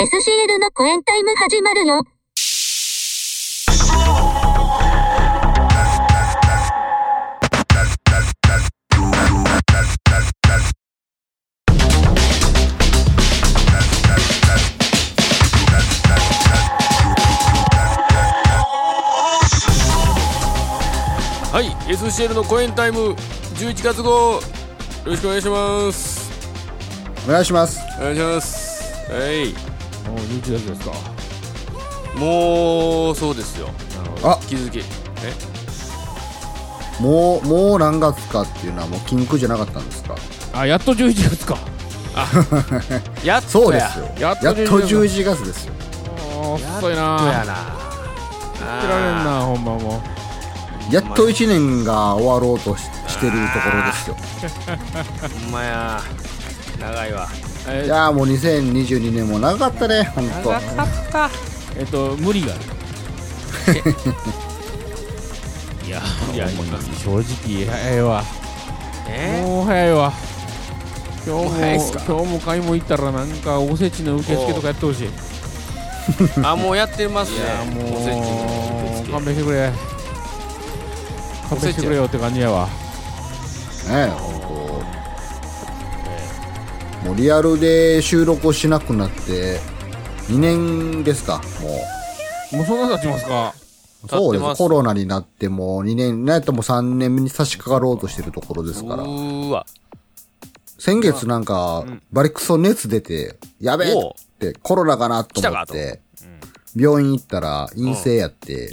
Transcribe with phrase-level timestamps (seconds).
[0.00, 2.04] SCL のコエンタイム始まるよ。
[21.50, 23.16] はい SCL の公演タイム
[23.56, 24.34] 11月号。
[24.34, 24.40] よ
[25.06, 26.30] ろしくお願いします。
[27.26, 27.80] お願いします。
[27.98, 29.12] お願いします。
[29.12, 29.77] はい
[30.08, 30.92] もう11月ですか？
[32.18, 33.68] もうそうですよ。
[34.24, 34.38] あ！
[34.48, 34.82] 気づき。
[37.00, 40.16] もうもう何月かっていうのはもう禁句じゃなかったんですか？
[40.52, 41.56] あやっと11月か。
[43.22, 44.06] やっと そうですよ。
[44.18, 45.72] やっとやっと11月ですよ。
[46.54, 47.02] 遅いな。
[47.02, 47.52] やっとやな。
[47.52, 50.02] やってられんなほんまも。
[50.90, 54.16] やっと1年が終わろうとししてるところですよ。
[55.44, 56.00] ほんまや。
[56.80, 57.28] 長いわ
[57.68, 61.30] うえいやーもう2022年も長かったねほんと長かった。
[61.78, 62.62] えっと無理がある。
[65.86, 66.02] いや。
[66.34, 68.24] いや正直早いわ。
[69.08, 69.42] え？
[69.42, 70.12] もう早いわ。
[71.26, 75.08] 今日も今日も買い物行ったらなんかおせちの受付とかやってほしい。
[75.08, 75.10] い
[76.42, 77.38] あもうやってますね。
[77.44, 79.70] やもおせちのう勘弁してくれ。
[81.48, 82.66] 勘弁してくれよって感じやわ。
[82.66, 84.37] ねほんと
[87.04, 89.58] もうリアルで収録をしなくなって
[90.28, 91.40] 2年ですか
[92.52, 93.54] ももうそんな経ちますか。
[94.04, 94.54] うそうです。
[94.54, 94.58] す。
[94.58, 99.04] コロナになってもう2年なんやったらもう3年目に差し掛かろうとしてるところですうから。
[99.04, 99.66] ーわ。
[100.78, 106.00] 先月なんか、バリクソ熱出て、やべえって、コロナかなと思って、
[106.76, 108.70] 病院行ったら陰性やって、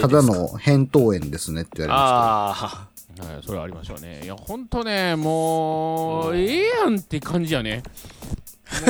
[0.00, 2.88] ただの扁桃炎ですねって言われまあ
[3.20, 4.20] はい、それはありましょうね。
[4.24, 7.82] いや、ほんとね、もう、ええやんって感じやね。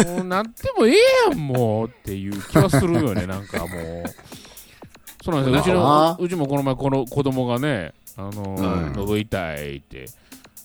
[0.06, 0.96] もう、なってもええ
[1.30, 3.68] やん、もうっていう気はするよね、 なんかもう。
[5.24, 5.60] そうなんですよ。
[5.60, 10.06] うちの、うちもこの前、この子供がね、あの、うん喉痛いって。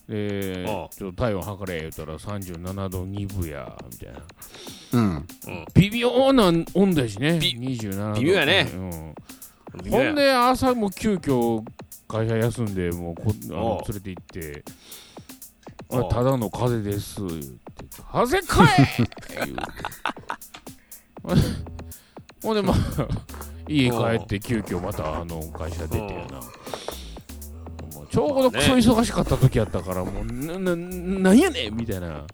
[0.07, 4.21] で、ああちょっと体温測れ言ったら37度2分や、みたいな。
[4.93, 5.25] うん。
[5.75, 7.39] 微妙な温度やしね。
[7.39, 8.19] び27度。
[8.19, 9.15] 微妙やねうん。
[9.75, 11.63] あほんで朝も急遽
[12.13, 14.63] 会社休んでもうこあの連れて行って
[15.89, 19.63] 「おうあただの風邪です」言って「風邪かい!」言うて。
[22.43, 22.75] ほんでまあ
[23.67, 26.41] 家帰って急遽またあの会社出てやな。
[28.11, 32.25] ちょうどクソ忙しかった時やったからもうなななんやねんみたいな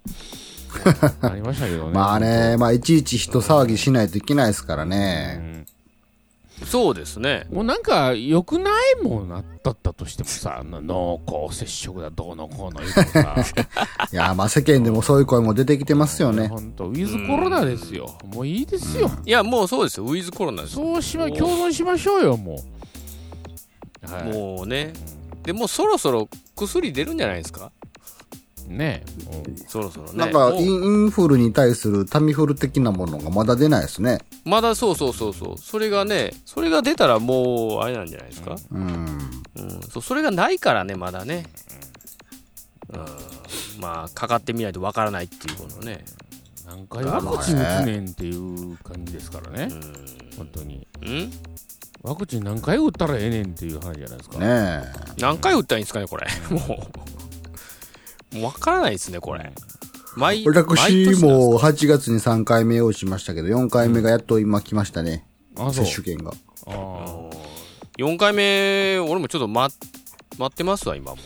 [1.22, 5.66] ありましたけどねまあね、まあいちいち人騒ぎしないといけないですからうね。
[6.64, 7.48] んそうですね。
[7.52, 13.36] もうなんか良くないもんなったったとしてもさな濃厚接触だどうのこうの言うてもさ。
[14.12, 16.48] いや、まあ世間でもそういう声も出てきてますよね。
[16.48, 18.18] 本当ウィズコロナですよ。
[18.34, 20.04] もういいですよ、いやもうそうですよ。
[20.06, 20.78] ウィズコロナです。
[20.78, 22.62] よそうしま共存しましょうよも
[24.08, 24.12] う。
[24.12, 24.94] はいもうね。
[25.44, 27.72] でもうそろそろ薬出るんじゃないですか？
[28.70, 29.04] ね。
[29.26, 30.18] もうそろそろね。
[30.18, 34.20] なんかイン、フルに対するタミフル的なものがまだ出ないですね。
[34.46, 35.58] まだそうそうそうそう。
[35.58, 38.84] それがねそれが出たらもうあれなんじゃないですか、うん。
[39.56, 39.82] うん。
[39.90, 41.46] そうそれがないからねまだね。
[42.90, 43.06] うん。
[43.82, 46.06] まあかかってみないとわからないっていうこのね。
[46.66, 49.70] 何回ワクチン打つねんっていう感じですからね。
[49.74, 50.88] う本当に。
[51.02, 51.32] んん？
[52.04, 54.84] ワクチン何回打ったらええねんっていう話じゃないですか、ね
[55.18, 56.28] 何回打ったらいいんですかねこれ。
[56.50, 56.80] もう
[58.36, 59.52] わからないですねこれ。
[60.16, 60.46] 毎え。
[60.48, 65.26] 私も8月に3回目をしましたけど、4回目がやっと今来ましたね。
[65.56, 65.86] あそう。
[65.86, 66.32] 接種券が。
[66.68, 67.30] あ
[67.98, 69.76] 4回目俺もちょっと待
[70.38, 71.18] 待ってますわ今も。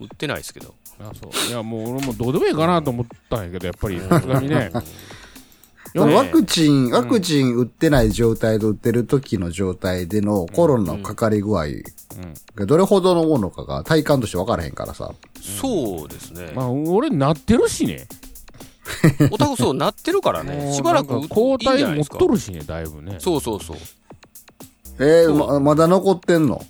[0.00, 0.74] う打ってないですけど。
[1.00, 1.48] あそう。
[1.48, 4.70] いやもう俺もどうでもいいかなと思ったんやけどやっぱりさすがにね
[6.06, 11.66] ワクチン、ワクチン打ってない状態と打ってる時の状態でのコロナのかかり具合
[12.54, 15.12] がどれほどのものかが体感として分からへんからさ。
[15.40, 16.52] そうですね。
[16.54, 18.06] まあ俺なってるしね。
[19.30, 20.72] おたくそうなってるからね。
[20.74, 23.16] しばらく抗体持っとるしねだいぶね。
[23.18, 23.76] そうそうそう。
[25.00, 26.64] えー、ままだ残ってんの？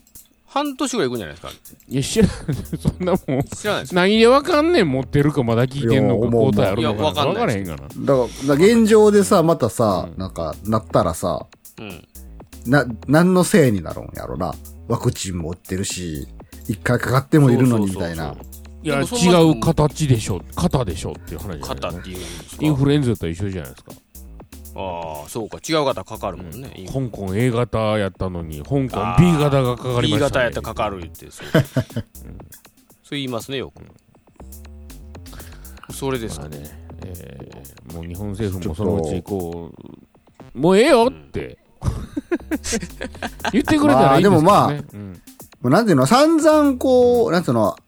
[0.48, 1.52] 半年ぐらいいくんじゃないですか？
[1.88, 2.30] いや知らん。
[2.78, 3.42] そんなもん。
[3.44, 3.94] 知らないです。
[3.94, 7.76] 何でわかんねん持ってるかまだ聞いてんのかいやもう抗体あるのかいやわかんない分からへんがな。
[7.76, 11.46] だから、だから現状でさ、またさ、なんか、なったらさ、
[11.78, 12.04] うん。
[12.66, 14.54] な、何のせいになるんやろな。
[14.88, 16.26] ワクチンも打ってるし、
[16.66, 18.34] 一回かかってもいるのにみたいな。
[18.82, 22.64] いやでもそんな違う形でしょ肩でしょっていう話じゃない肩っていうんですか？
[22.64, 23.92] インフルエンザと一緒じゃないですか
[24.80, 32.02] ああそうか違う方かかるもんね、香港 A 型やったのに香港 B 型がかかり B ました、ね、型やったらかかる言ってそう、そう
[33.10, 33.82] 言いますねよく。
[35.92, 36.48] それですか。
[36.48, 36.70] ねまあね、
[37.06, 39.72] えーもう日本政府もそのうちこ
[40.54, 41.58] うもうええよって。
[43.52, 44.42] 言ってくれたらいいんですけど、ね。
[44.42, 45.12] まあでもまあうん。
[45.12, 45.14] も
[45.64, 47.76] うなんていうの、散々こう、なんていうの、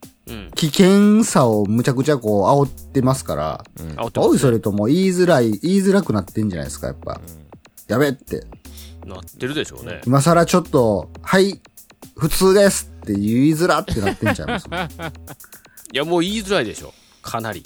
[0.55, 3.65] 危険さをむちゃくちゃこう、煽ってますから、
[3.97, 7.19] あ、おってますおいそれとも言いづらい、言いづらくなってんじゃないですか、やっぱ。
[7.87, 8.45] やべって。
[9.05, 10.01] なってるでしょうね。
[10.05, 11.59] 今更ちょっと、はい、
[12.15, 14.67] 普通ですって言いづらってなってんちゃいます？
[15.91, 16.93] いや、もう言いづらいでしょ。
[17.23, 17.63] かなり。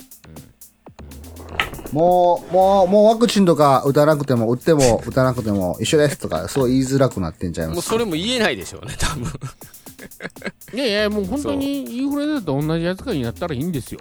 [1.91, 7.75] もう、もう、もうワクチンとか打たなくても、打っても打たなくても一緒ですとか、そう言いづらくなってんちゃいます？
[7.75, 9.27] もうそれも言えないでしょうね、多分。
[10.73, 13.99] いやいや、もう本当にインフルエンザと同じ扱いになったらいいんですよ。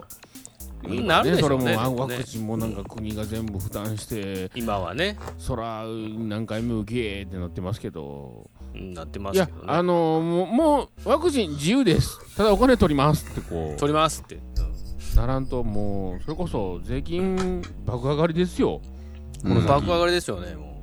[0.87, 1.75] なるでしょうね。
[1.75, 9.73] それもワクチンもなんか国が全部負担して、今はね、そら何回も受けってなってますけど、うんなってまいやすけど、ね。
[9.73, 14.35] あのもうもうワクチン自由です、ただお金取りますってこ取りますって。
[14.35, 18.81] うならんと、もうそれこそ税金爆上がりですよ、
[19.45, 20.74] うんこの先爆上がりですよね、もう。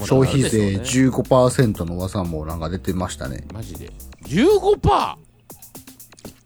[0.00, 0.80] 消費税そうで
[1.12, 3.44] 15%の噂もなんか出てましたね。
[3.52, 3.90] マジで。
[4.24, 4.88] 15%!
[4.88, 5.18] は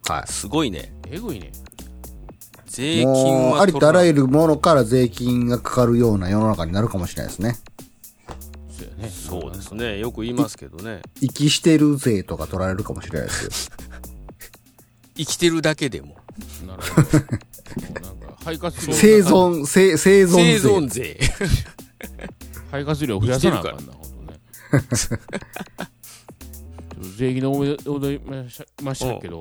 [0.08, 0.92] ーすごいね。
[1.10, 1.46] えぐいね。
[1.48, 1.50] い。
[2.66, 4.22] 税金もう、はありとあらゆる。
[4.22, 7.56] るものから税金がかかるような世の中になるかもしれないですね。
[8.70, 9.08] そうやね。
[9.08, 9.98] そうですね。
[9.98, 11.02] よく言いますけどね。
[11.20, 13.76] 息してる税とか取られるかもしれないですよ。
[15.16, 16.16] 生きてるだけでも。
[16.66, 17.08] なるほど。
[18.48, 20.68] 生存、生生存生税。
[20.68, 21.20] 存税。
[22.70, 24.38] 肺活量増やさなあかんな、ほんとね。
[27.16, 29.40] 税金の思い踊りましましたけど、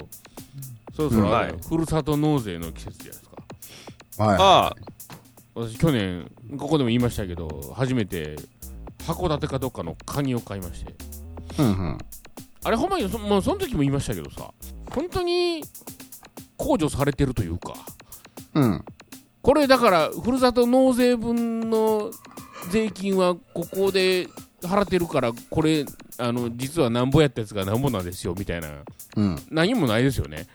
[0.96, 3.26] そろそろ、うんはいふるさと納税の季節じゃないで
[4.12, 4.24] すか。
[4.24, 4.38] はい。
[4.38, 4.76] ああ、
[5.56, 8.36] 私、去年、ここでも言いましたけど、初めて
[9.00, 10.96] 函館かどっかのカニを買いまして。
[11.60, 11.98] うんうん。
[12.64, 14.52] あれ、ほんまにそ、もうその時も言いましたけどさ、
[14.94, 15.64] 本当に
[16.58, 17.74] 控除されてるというか、
[18.54, 18.86] うん。
[19.42, 22.12] これだから、ふるさと納税分の
[22.72, 24.28] 税金はここで
[24.62, 25.86] 払ってるから、これ、
[26.18, 28.70] あの、実はなんぼやったやつがなんぼなんですよ、みたいな。
[29.16, 29.40] うん。
[29.52, 30.48] 何もないですよね。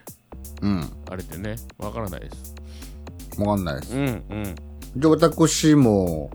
[0.60, 0.92] うん。
[1.10, 1.56] あれってね。
[1.78, 2.54] わからないです。
[3.38, 3.96] わかんないです。
[3.96, 4.54] うん、うん。
[4.96, 6.30] じゃあ私も、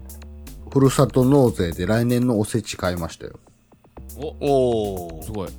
[0.71, 3.39] ふるさと納税で来年のおせち買いましたよ。
[4.41, 5.21] おお。
[5.23, 5.49] すごい。
[5.49, 5.51] い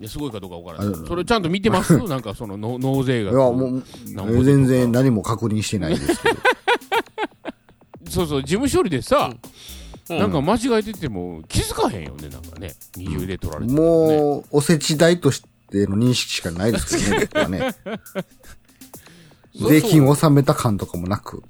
[0.00, 1.02] や、すごいかどうかわからない。
[1.02, 1.96] あそれちゃんと見てます？
[2.08, 3.36] なんかその納納税額。
[3.36, 6.36] いや、もう、全然何も確認してないですけど。
[8.14, 9.40] そうそう、事務処理でさ、うん
[10.08, 12.74] なんか間違えてても気づかへんよね、なんかね。
[12.94, 17.74] 二重で取られてるね、もう、おせち代としての認識しかないですけどね、 ね。
[19.54, 21.42] 税金を納めた感とかもなく。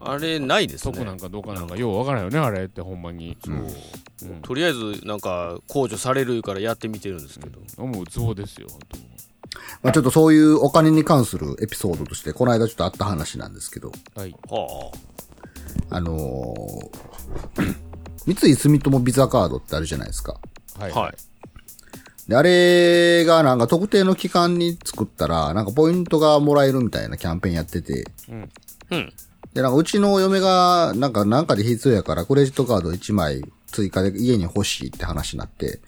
[0.00, 1.18] あれ、ないですね得なん。
[1.18, 3.36] かどうかなんかようわからんよね、あれってほんまに。
[3.44, 3.54] そう。
[3.54, 4.42] うん。
[4.42, 7.60] とりあえず、なんか、控除されるからやってみてるんですけど。
[7.86, 9.04] もうツボですよ、本当に。
[9.82, 14.34] まあちょっとそういうお金に関するエピソードとして、この間ちょっとあった話なんですけど、はい。
[14.48, 15.14] はあ
[16.00, 17.74] のー
[18.26, 20.40] 三井住友ビザカードってあるじゃないですか。
[20.78, 20.92] はい。
[20.92, 21.00] あ。
[21.00, 21.14] はい。
[22.28, 28.04] で、あれがなんか特定の期間に作ったら、なんかポイントがもらえるみたいなキャンペーンやってて、
[28.90, 29.12] うん。
[29.52, 35.80] で、なんかうちの嫁が、なんかなんかで必要やから、クレジットカード1枚追加で家に欲しいって話になって、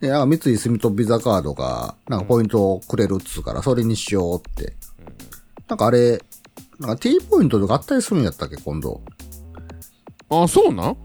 [0.00, 4.74] で、なんか三井住友ビザカードが、なんかポイントをくれるっつうから、それにしようって。
[5.68, 6.22] なんかあれ、
[6.78, 9.00] なんか T ポイントとかあったりするんやったっけ、今度。
[10.30, 10.96] あ、そうなん？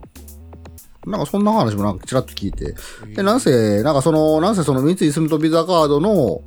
[1.06, 2.74] なんかそんな話もなんかちらっと聞いて。
[3.14, 6.42] で、なんせ、なんかその、なんせその三井住友ビザカードの、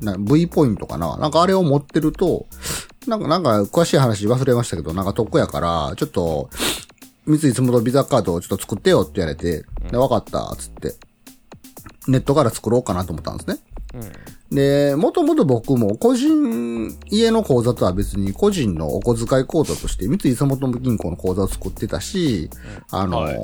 [0.00, 1.16] な V ポイントかな？
[1.16, 2.46] なんかあれを持ってると、
[3.06, 6.50] なんか、なんか詳しい話忘れましたけど、なんか得やから、ちょっと、
[7.26, 10.94] 三井住友ビザカードをちょっと作ってよって言われて、で、わかった、つって。
[12.08, 13.58] ネットから作ろうかなと思ったんですね。
[14.50, 22.50] で、もともと僕も個人、家の口座とは別に個人のお小遣い口座として三井住友銀行の口座を作ってたし、
[22.90, 23.38] あのはい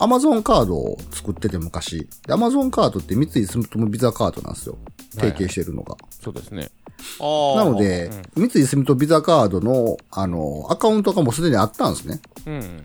[0.00, 2.08] アマゾンカードを作ってて昔。
[2.26, 4.76] でアマゾンカードって三井住友ビザカードなんですよ。
[5.12, 5.96] 提携してるのが。
[6.10, 6.70] そうですね。
[7.20, 12.20] なの、で、三井住友ビザカードの、あの、アカウントがもうすでにあったんですね。
[12.46, 12.84] うん。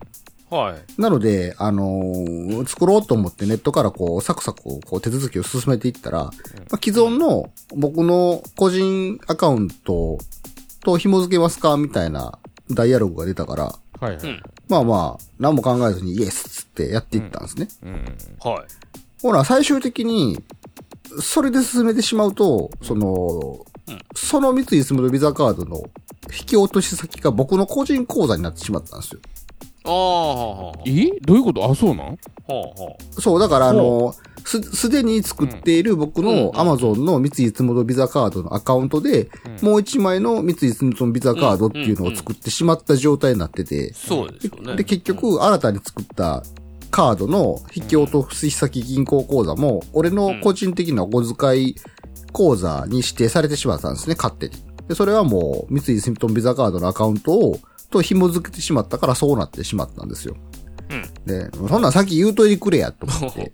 [0.53, 1.01] はい。
[1.01, 6.31] なので、あのー作ろうと思ってネットからこう、サクサクこう手続きを進めていったら、ま
[6.71, 10.17] あ、既存の僕の個人アカウント
[10.81, 12.37] と紐付けますかみたいな
[12.69, 13.63] ダイアログが出たから、
[13.99, 14.43] はいはい。
[14.69, 17.67] まあまあ、何も考えずにイエスっつってやっていったんですね。
[17.83, 18.05] うん。
[18.39, 18.65] はい。
[19.21, 20.43] ほら、最終的に、
[21.21, 23.65] それで進めてしまうと、その、
[24.15, 25.83] その三井住友ビザカードの
[26.37, 29.21] 引き落とし先が僕の個人口座になってしまったんですよ。
[29.85, 31.11] ああ、はあ、はえ？
[31.21, 31.69] どういうこと？
[31.69, 32.17] あ、そうなん？
[32.47, 39.29] あ、はそう、だからあの、す、すでに作っている僕の Amazon の三井住友ビザカードのアカウントで、
[39.61, 44.75] もう一枚の三井住友ビザカードっていうのを作ってしまった状態になってて、そうですよね。
[44.75, 46.43] で、結局、新たに作った
[46.91, 51.75] カードの引き落とし先銀行口座も、俺の個人的なお小遣い
[52.31, 54.53] 口座に指定されてしまったんですね、勝手に。
[54.87, 57.59] で、それはもう、三井住友ビザカードのアカウントを、
[57.93, 60.35] と紐付けてしまったからそうなってしまったんですよ。
[61.25, 63.51] で、そんなんさっき言うといてくれや、と思って。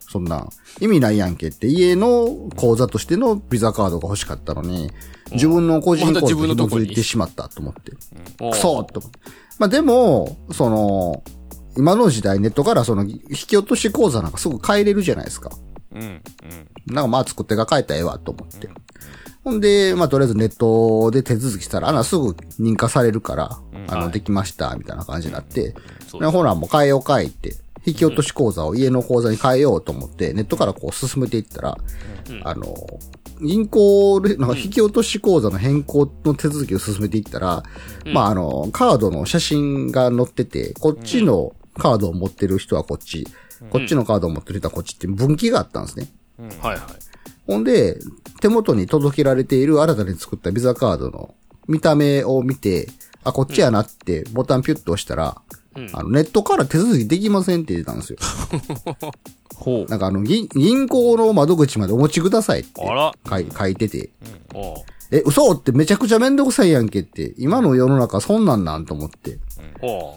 [0.00, 0.48] そんな、
[0.80, 4.90] 意味ないやんけって、家の口座としてのビザカードが欲しかったのに、
[5.32, 7.92] 自分の個人口座に紐分のとこに付いてしまったと思って。
[8.40, 9.18] おうクソーと思って。
[9.58, 11.22] まあでも、その、
[11.76, 15.50] 今の時代ネットからその引き落とし口座なんかすぐ変えれるじゃないですか。
[15.92, 16.02] うん。
[16.02, 16.22] うん。
[16.86, 18.68] なんかまあ作ってが変えたらええわと思って。
[19.46, 24.10] ほんで、まあとりあえずネットで手続きしたら、あらすぐ認可されるから、あの、はい。
[24.10, 25.72] できました、みたいな感じになって、
[26.08, 27.54] そうでほらもう変えよう変えって、
[27.86, 31.78] 引き落とし口座を家の口座に変えようと思って、ネットからこう進めていったら、
[32.42, 32.74] あの、
[33.40, 37.62] 銀行で、なんか引き落とし口座の変更の手続きを進めていったら、
[38.12, 43.28] まああの、カードの写真が載ってて、こっちのカードを持ってる人はこっち、
[43.70, 46.08] こっちのカードを持ってる人はこっちって分岐があったんですね。
[46.60, 47.15] はいはい。
[47.46, 47.98] ほんで、
[48.40, 51.34] 手元に届けられている新たに作ったビザカードの
[51.68, 52.88] 見た目を見て、
[53.24, 55.40] あ、こっちやなってボタンピュッと押したら、
[55.92, 58.18] あのネットから手続きできませんって出たんですよ。
[59.56, 59.90] ほう。
[59.90, 62.82] なんかあの、銀銀行の窓口までお持ちくださいって。
[63.28, 64.10] 書い書いてて、
[65.10, 69.38] え、嘘ってめちゃくちゃめんどくさいやんけって、今の世の中そんなんなんと思って。
[69.82, 70.14] おう。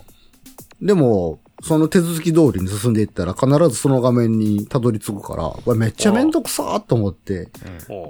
[0.81, 5.35] でも、その手続き通りに進んでいったら必ずその画面にたどり着くか
[5.65, 7.49] ら、めっちゃめんどくさーと思って、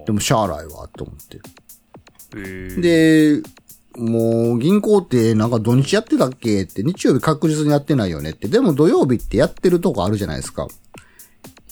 [0.05, 1.39] でもしゃあないわと思って。
[2.81, 3.41] で、
[3.97, 8.47] もう、銀行ってなんか土日やってたっけって、日曜日確実にやってないよねって。
[8.47, 10.67] でも土曜日ってやってるとこあるじゃないですか。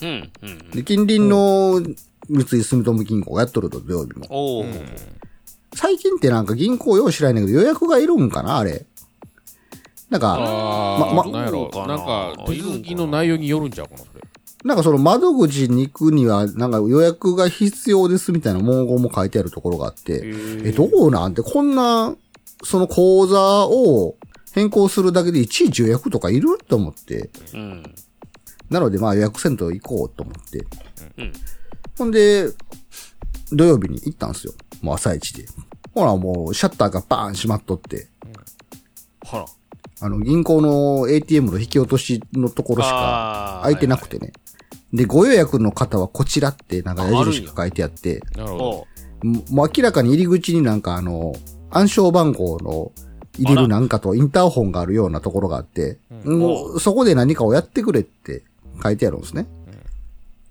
[0.02, 0.70] うん、うん。
[0.72, 1.82] で、近隣の
[2.28, 4.66] 三井住友銀行がやっとると土曜日も。
[5.74, 8.86] 最近ってなんか銀行よう知らないけど予約がいるんかなあれ。
[10.10, 10.38] なんか、
[11.00, 14.22] ままなんやろどうかななんか、手続きの内容によるんちゃうかな、それ。
[14.64, 20.22] なんかその窓口に行くには、なんか予約が必要ですみたいな文言も書いてあるところがあって、
[20.64, 22.16] え、どうなんてこんな、
[22.64, 24.16] その口座を
[24.54, 27.30] 変更するだけでいちいち予約とかいると思って。
[27.54, 27.84] うん。
[28.70, 30.66] なのでまあ予約せんと行こうと思って。
[31.18, 31.34] うん。
[31.98, 32.50] ほんで、
[33.52, 34.54] 土曜日に行ったんですよ。
[34.82, 35.46] もう朝一で。
[35.94, 38.08] ほらもうシャッターがバーン閉まっとって、
[39.24, 39.46] ほら。
[40.00, 44.32] あの銀行の ATM の引き落としのところしか空いてなくてね。
[44.94, 48.88] で、ご予約の方はこちらってなんか矢印が書いてあって、なるほど。
[49.50, 51.34] もう明らかに入り口になんかあの、
[51.72, 52.92] 暗証番号の
[53.38, 58.44] 入れるなんかとインターホンがあるようなところがあって、もうそこで何かをやってくれって
[58.84, 59.48] 書いてあるんですね。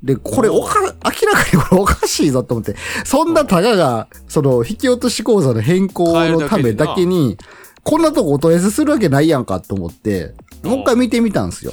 [0.03, 7.39] で、これおか、明らかにこれおかしいぞと思って、そんなたかが、その、引き落とし口座の変更のためだけに、
[7.87, 11.73] こんなとこお問い合わせするわけないやんかと思って、もう一回見てみたんですよ。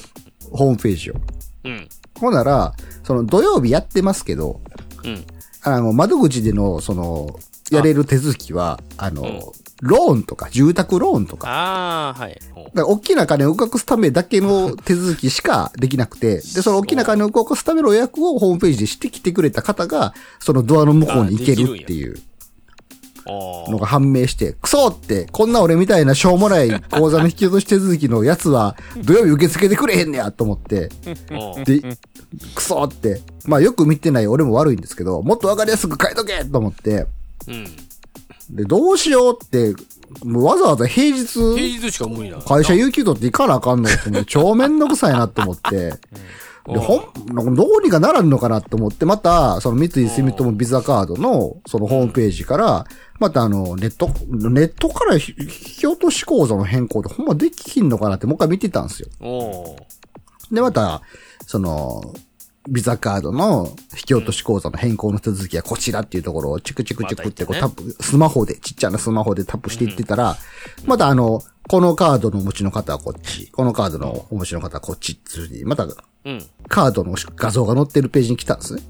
[0.51, 1.15] ホームページを。
[1.63, 1.89] うん。
[2.19, 4.61] ほんなら、その土曜日やってますけど、
[5.03, 5.25] うん。
[5.63, 7.39] あの、窓口での、その、
[7.71, 12.39] やれる手続きは、あの、ローンとか、住宅ローンとか、ああ、はい。
[12.75, 22.21] だ大きな金を動かすためだけの手続きしかできなくて、で、その大きな金を動かすための予約をホームページでしてきてくれた方が、そのドアの向こうに行けるっていう
[23.25, 30.89] のが判明して、クソって、こんな俺みたいなしょうもない口座の引き落とし手続きのやつは、土曜日受け付けてくれへんねやと思って、
[31.65, 31.97] で、
[32.55, 37.07] クソって、まあよく見てない俺も悪いんですけど、もっとわかりやすく書いとけと思って、
[37.47, 38.55] うん。
[38.55, 39.73] で、どうしようって、
[40.23, 45.93] もうわざわざ平日、平日しか無理会社有給取って行かなあかんのって、もう超めんどくさいなと思って、
[46.65, 47.11] で、ほ
[47.51, 52.85] ん、どうにかならんのかなと思って、また、その三井住友ビザカードの、そのホームページから、
[53.23, 59.07] またあの、ネット、ネットからひ引き落とし口座の変更ってほんまできひんのかなってもう一回見てたんですよ。
[60.51, 61.01] で、また、
[61.47, 62.13] その、
[62.67, 70.35] ビザカードの引き落とし口座の変更の手続きはこちらっていうところをチクチクチクってこうタップ、スマホで、ちっちゃなスマホでタップしていってたら、
[70.85, 76.45] またあの、このカードのお持ちの方はこっち、このカードのお持ちの方はこっちっていうふうに、またうん。
[76.67, 78.81] カードの画像が載ってるページに来たんですね。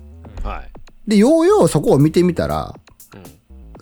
[0.43, 0.71] はい。
[1.07, 2.92] で、ようようそこを見てみたら、うん。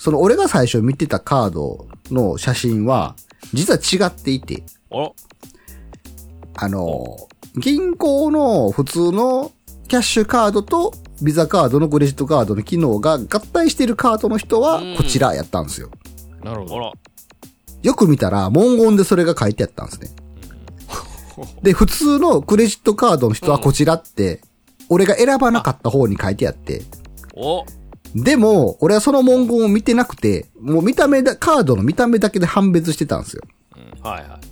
[0.01, 3.15] その俺が最初見てたカードの写真は、
[3.53, 5.12] 実は違っていて、あら
[6.55, 9.51] あの、銀行の普通の
[9.88, 15.91] キャッシュカードとビザカードのクレジットカードの機能が合体しているカードの人はうんこちらやったんですよ。
[16.43, 16.93] なるほど。
[17.84, 20.10] よく見たら文言でそれが書いてあったんですね。
[21.62, 24.41] で、普通のクレジットカードの人はこちらって
[24.89, 26.81] 俺が選ばなかった方に書いてあって、
[27.36, 27.63] お
[28.15, 33.44] でも、俺はその文言を見てなくて、もう見た目だ、カードの見た目だけで判別してたんですよ。
[34.01, 34.51] はいはい。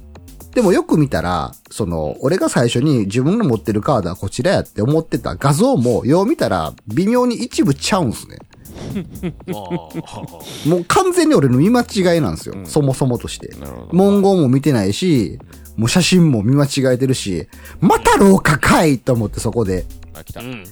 [0.56, 8.38] でもよく見たら、その、俺が最初に自分の持ってるカードはこちらやって思ってた画像も、よう見たら微妙に一部ちゃうんすね。
[9.50, 12.56] あもう完全に俺の見間違いなんですよ。
[12.64, 13.54] そもそもとして。
[13.92, 15.38] 文言も見てないし、
[15.76, 17.48] もう写真も見間違えてるし、
[17.80, 20.44] また廊下かいと思ってそこで、あ、来たあ。
[20.44, 20.48] う。
[20.48, 20.64] ん。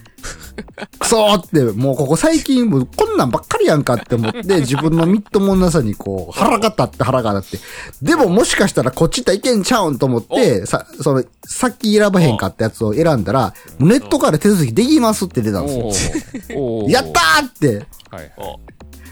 [0.99, 7.65] クソーって、もうここ最近もうこんなんばっかりやんかって思って、 自分のみっともなさにこう、腹が立って腹が立って。
[8.01, 16.85] でももしかしたらこっち行ったらいけんちゃうんと思って、さ、その、さっき選ばへんかったやつを選んだら、ネットから手続きできますって出たんですよ。
[16.89, 18.31] やったーって、はい。
[18.37, 18.59] お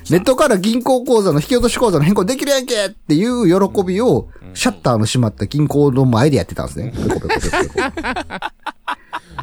[0.10, 6.94] ネットから銀行口座の引き落とし口座の変更できるやんけっていう喜びを、シャッターの閉まった銀行の前でやってたんですね。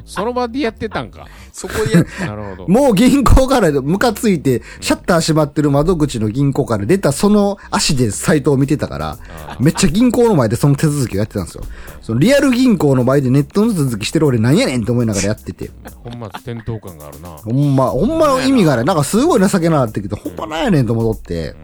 [0.04, 1.26] その場でやってたんか。
[1.52, 2.68] そこでやっ なるほど。
[2.68, 9.18] もう銀行からムカついて、シャッター閉まってる窓口の銀行から出たその足でサイトを見てたから、
[9.60, 11.64] めっちゃ銀行の前でその手続きをやってたんですよ。
[12.00, 15.70] そのリアル銀行の前でネットの手続きしてる俺なんやねんって思いながらやってて。
[16.02, 17.28] 本末転倒感があるな。
[17.30, 18.84] ほんま、ほんまの意味がない。
[18.84, 21.54] なんかすごい情けなかったけど、ほんまなんやねんと思って。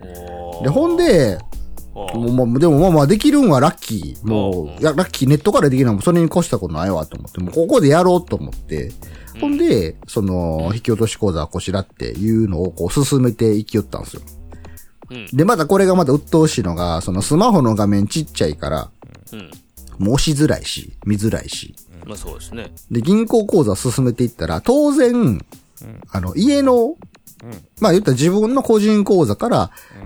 [0.00, 1.61] おで、ほんで、お
[1.94, 4.26] もうまあ、でもまあまあできるんはラッキー。
[4.26, 5.28] もう、いや、ラッキー。
[5.28, 8.92] ネットからできるのもそれに越したことないわと思って、もうここでやろうと思って、
[9.40, 14.22] ほんで、その、引き落とし口座はこちらっていうのをこう進めていきよったんですよ。
[15.10, 15.26] うん。
[15.32, 18.90] で、またこれがまた鬱陶しいのが、そのスマホの画面ちっちゃいから、
[19.32, 19.50] うん。
[19.98, 21.74] もう押しづらいし、見づらいし。
[22.06, 22.72] まあそうですね。
[22.90, 25.44] で、銀行口座進めていったら、当然、
[26.10, 26.96] あの、家の、
[27.80, 29.56] まあ言ったら自分の個人口座から、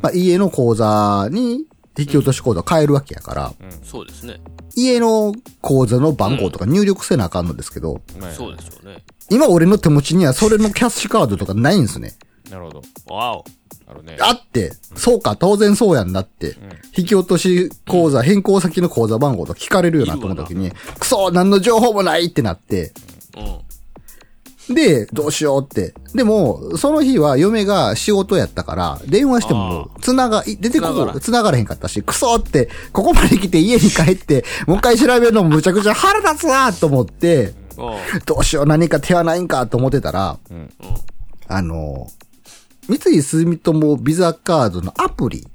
[0.02, 1.66] まあ家の口座に
[1.98, 4.40] 引き落とし口座を変えるわけやから、そうですね。
[4.74, 9.04] 家の口座の番号とか入力せなあかんのですけど、はいそうですよね。
[9.30, 12.14] 今俺の手持ちにはそれのキャッシュカードとかないんですね。
[12.50, 12.82] なるほど。
[13.14, 13.44] わお。
[13.88, 14.16] あるね。
[14.20, 16.56] あって、そうか、当然そうやんなって、
[16.96, 22.92] 引き落とし口座、変更先の口座番号とか聞かれるよなと思った時に、くそ何の情報もないってなって、
[23.36, 23.58] うん。
[24.68, 25.94] で、どうしようって。
[26.14, 37.54] でも、その日は嫁が仕事やったから、電話しても、つなが、い出てこ繋がらこ、つながらへんかったし、クソって、ここまで来て家に帰って、もう一回調べるのもむちゃくちゃ腹立つなと思って、
[38.24, 40.70] どうしよう、何か手はないんかと思ってたら、うん。
[41.48, 42.08] あの、
[42.88, 45.46] 三井住友ビザカードのアプリ、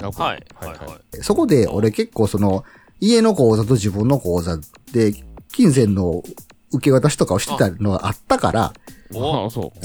[0.00, 0.46] あはい。
[0.54, 0.68] はい。
[0.68, 1.22] ははいい。
[1.22, 2.64] そこで俺結構その、
[3.00, 4.58] 家の口座と自分の口座
[4.92, 5.12] で、
[5.52, 6.22] 金銭の
[6.72, 8.72] 受け渡しとかをしてたのがあったから、
[9.14, 9.80] おあ、そう。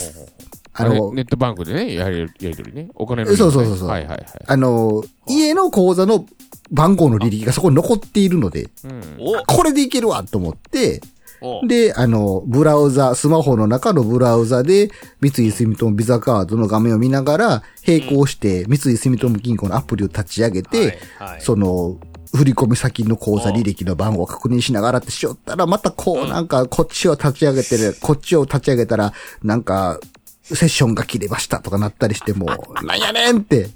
[0.76, 2.90] あのネ、ットバンクでね、やり、やり取りね。
[2.96, 4.26] お金の、そうそうそうそうはいはいはい。
[4.48, 6.26] あの、家の口座の
[6.72, 9.18] 番号の履歴がそこに残っているので、うん。
[9.20, 11.02] おこれでいけるわと思って、
[11.42, 14.90] おで、あの、ブラウザ、スマホの中のブラウザで、
[15.22, 21.98] 三井住友ビザカードの画面を見ながら、並行して、三井住友銀行のアプリを立ち上げて、はいはいその、
[22.34, 30.00] 振込先の口座履歴の番号を確認しながらってしよったら、またこう、なんか、こっちを立ち上げてる、こっちを立ち上げたら、なんか、
[30.42, 32.48] セッションが切れましたとかなったりしても、
[32.84, 33.70] なんやねんって、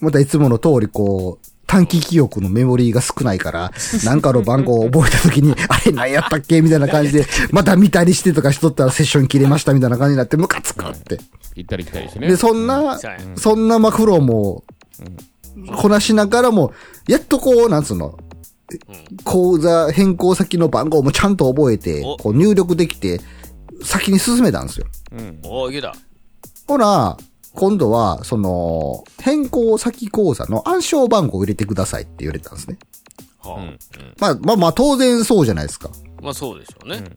[0.00, 3.70] またいつもの通りこう、短期記憶のメモリーが少ないから、
[4.04, 11.20] なんかの番号を覚えた時に、 あれ何やったっけみたいな感じで、また見たりしてとかしとったらセッション切れましたみたいな感じになって、ムカつくって。
[11.54, 12.26] 行ったり来たりしてね。
[12.26, 12.98] で、そんな
[13.36, 14.64] そんなマクロも、
[15.76, 16.72] こなしながらも、
[17.08, 18.18] やっとこう、なんつうの、
[19.24, 23.20] 口座変更先の番号もちゃんと覚えてお、こう入力できて、
[23.82, 24.86] 先に進めたんですよ。
[25.12, 25.40] うん。
[25.44, 25.94] おういけた。
[26.66, 27.16] ほら、
[27.54, 32.78] 今度は、その、変更先口座の暗証番号を入れてくださいって言われたんですね。
[33.40, 33.78] はあうん。
[34.18, 35.90] まあまあまあ当然そうじゃないですか。
[36.22, 37.10] まあそうでしょうね。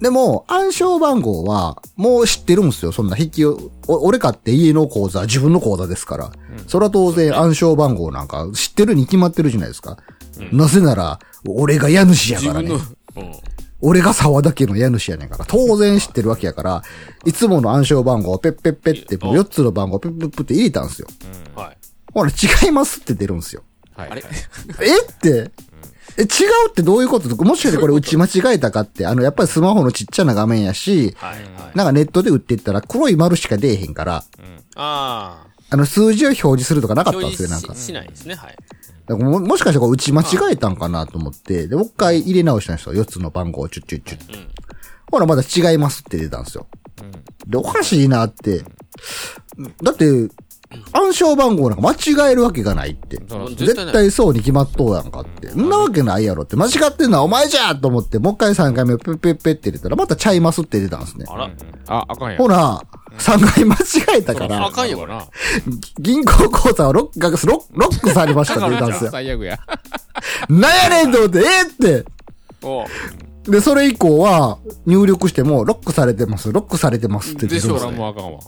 [0.00, 2.92] でも、暗証番号は、もう知ってるんですよ。
[2.92, 6.32] そんな引きを、お俺かって家の口座、自分の口座ですから。
[6.66, 9.98] それは当然暗証番号なんか知ってるに決まってるじゃないですか。
[10.52, 12.72] なぜなら、俺が家主やからね。
[13.82, 15.44] 俺が沢田家の家主やねんから。
[15.46, 16.82] 当然知ってるわけやから、
[17.26, 21.08] いつもの暗証番号をペッペッペッって、もう4つの番号をペッペッペッって入れたんですよ。
[21.54, 21.78] はい。
[22.12, 23.62] ほら、違いますって出るんですよ。
[23.94, 24.10] はい。
[24.10, 24.24] あれ？
[24.80, 25.00] え？
[25.02, 25.50] って、
[26.20, 27.34] え、違うってどういうこと？
[27.44, 31.38] もしかしてこれ打ち間違えたかって、あの、やっぱりスマホのちっちゃな画面やし、はい。
[31.38, 31.48] はい。
[31.74, 34.24] なんかネットで打っていったら黒い丸しか出えへんから、
[34.76, 37.16] ああの、数字を表示するとかなかあ。
[37.16, 37.74] ったんですよ、なんか。
[37.74, 38.34] ししないですね。
[38.34, 38.56] はい。
[39.06, 42.94] だからももしかしてこれ打ち間違えたんかなと思って、で、もう一回入れ直したんですよ。
[42.94, 44.34] 4つの番号をチュッチュッチュッ。
[44.34, 44.48] うん。
[45.10, 46.66] ほら、まだ違いますって出たんですよ。
[47.46, 48.62] で、おかしいなって。
[49.82, 50.28] だって、
[50.92, 53.16] 暗証番号なんか間違えるわけがないって。
[53.56, 55.52] 絶対そうに決まっとうやんかって。
[55.52, 56.54] んなわけないやろって。
[56.56, 61.24] 間違ってんのはお前じゃと思って、もう一回3回目ペッペッペッって入れたら、またちゃいますって出たんですね。
[61.28, 61.50] あら、
[61.88, 62.38] あ、あかんやん。
[62.38, 62.80] ほら、
[63.18, 65.26] 3回間違えたからあ、かんよな。
[65.98, 69.10] 銀行口座をロック、ロックロックされましたって出たんですよ。
[69.12, 69.58] 最悪や。
[70.48, 72.04] なんやねんと思って、えーっ
[73.44, 73.50] て。
[73.50, 77.98] で、それ以降は、入力しても、ロックされてます、ロックされてますって出でしょそらるんですね。
[77.98, 78.40] もうあかんわ。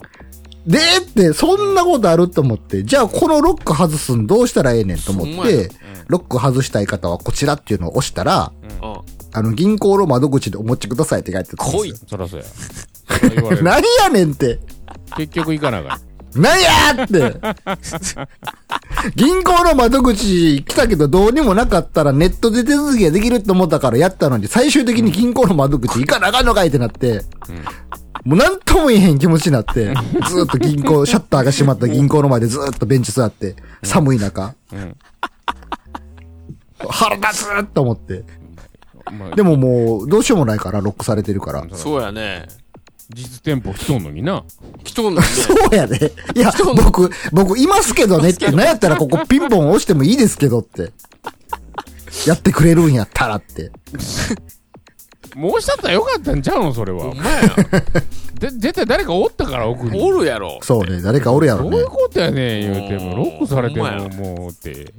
[0.65, 5.69] で、って、そんなことあると思って、じゃあこのロック外すんどうしたらええねんと思って、
[6.07, 8.93] ロック外したい方はこちらっていうのを押したら、うん
[9.35, 11.83] あの、銀行の窓口でお持ちくださいって書いてたんですよ。
[11.83, 12.45] 来いそらそうや。
[13.63, 14.59] 何やねんって。
[15.17, 16.13] 結局行かなあかん。
[16.35, 17.39] 何やーって。
[19.15, 27.23] 銀行の窓口来たけどどうにもなかったらネットで手続きができると思ったからやったのに最終的に銀行の窓口行かなあかんのかいってなって、
[28.25, 29.93] もうなんとも言えへん気持ちになって、
[30.29, 34.45] ずーっと銀行、シャッターが閉まった銀行の前でずーっとベンチ座って、寒い中。
[34.47, 34.55] ん
[36.87, 38.23] 腹立つーと思って。
[39.11, 41.65] まあでももう、どうしようもないから、ロックされてるから。
[41.73, 42.47] そうやね。
[43.09, 44.43] 実店舗来とんのにな。
[44.83, 45.33] 来とんのにね。
[45.33, 46.13] そうやで。
[46.35, 50.91] いや、僕、僕、いますけどねって、なんやったらここピンポン押してもいいですけどって。
[52.25, 53.71] やってくれるんやったらって。
[55.35, 57.03] もうしちゃったらよかったんちゃうのそれは。
[57.05, 57.41] ほんまや。
[58.39, 60.01] で、絶対誰かおったから奥に。
[60.01, 60.59] おるやろ。
[60.61, 61.87] そうね、誰かおるやろねどういう。
[61.87, 64.93] ことやねん言うても、ロックされてほんまやももうって。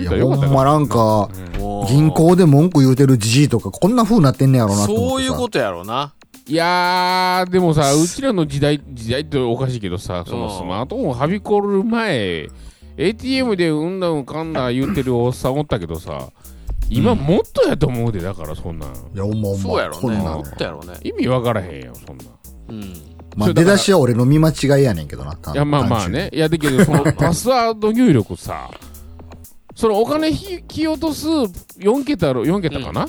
[0.00, 1.28] いや、ほんまなんか、
[1.58, 5.10] もう銀行で文句言うてるじじいとか、こんな風になってんねやろなって思ってさ。
[5.10, 6.12] そういうことやろな。
[6.46, 12.48] いやー、でもさ、うちらの時代、時代っておかしいけどさ、そのうんスマートフォンはびこる前、
[12.96, 16.30] ATM でうんだうんかんだ言ってるおっさんおったけどさ、
[16.90, 18.90] 今もっとやと思うで、だからそんなん。
[18.90, 19.58] いや、ほんまほんま。
[19.58, 20.00] そうやろね。
[20.00, 20.94] こんなんもっとやろね。
[21.02, 22.26] 意味わからへんよ、そんなん。
[22.68, 22.94] うん。
[23.36, 25.32] まあ、それだから出だしは俺の見間違いやねんけどな。
[25.32, 26.30] いや、まあまあね。。
[26.32, 28.70] いや、だけど、その パスワード入力さ、
[29.74, 33.08] そのお金引き落とす4桁ろ、4桁かな、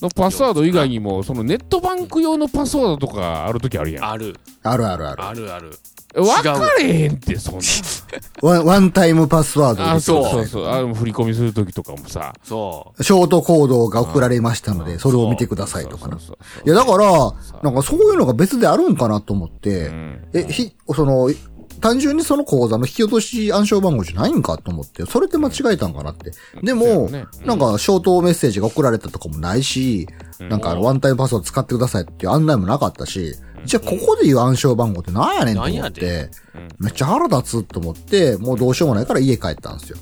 [0.00, 4.04] のパスワード以外にも、そのネットバンク用のパスワードとかあるときあるやん。
[4.10, 4.36] ある。
[4.62, 5.24] あるあるある。
[5.24, 5.78] あるある。
[6.14, 7.62] わかれへんって、そんなん。
[8.42, 10.66] ワンワンタイムパスワードであ、そうそうそうそう。
[10.66, 12.32] あ振り込みするときとかもさ。
[12.42, 13.02] そう。
[13.02, 16.18] ショートコードが送られましたので、それを見てくださいとかな。
[16.18, 21.30] そうそうそういや、だから、なんかそういうのが別であるんかなと思って、んえ、ひ、その、
[21.80, 26.32] 単純にその口座の引き落とし暗証番号じゃないんかと思って、それって間違えたんかなって。
[26.62, 27.10] でも、
[27.44, 30.08] なんか、ショートメッセージが送られたとかもないし、
[30.40, 33.34] なんかあの、ワンタイムパスワード使ってくださいっていう案内もなかったし、
[33.66, 36.00] じゃあここで言う暗証番号ってなんやねんと思っなんやで。
[36.00, 36.30] て、
[36.78, 39.98] めっちゃ腹立つと思って、もうどうしようもないから家帰ったんですよ。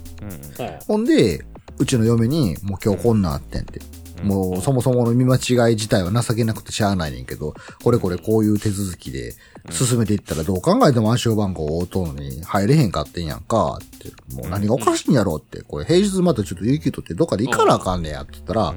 [0.86, 1.44] ほんで、
[1.78, 3.80] うちの嫁に、もう今日こんなんあってんって。
[4.22, 9.34] もうそもそもの見間違い自体は情けなくてしゃあないねんけど、これこれこういう手続きで
[9.70, 13.78] 進めていったらどう考えても暗証番号を応答のに入れへんかってんやんか。
[13.82, 14.08] って。
[14.34, 15.62] もう何がおかしいんやろうって。
[15.62, 18.74] これ平日またちょっと有給取ってどっかで行かなあかんねやって言ったら、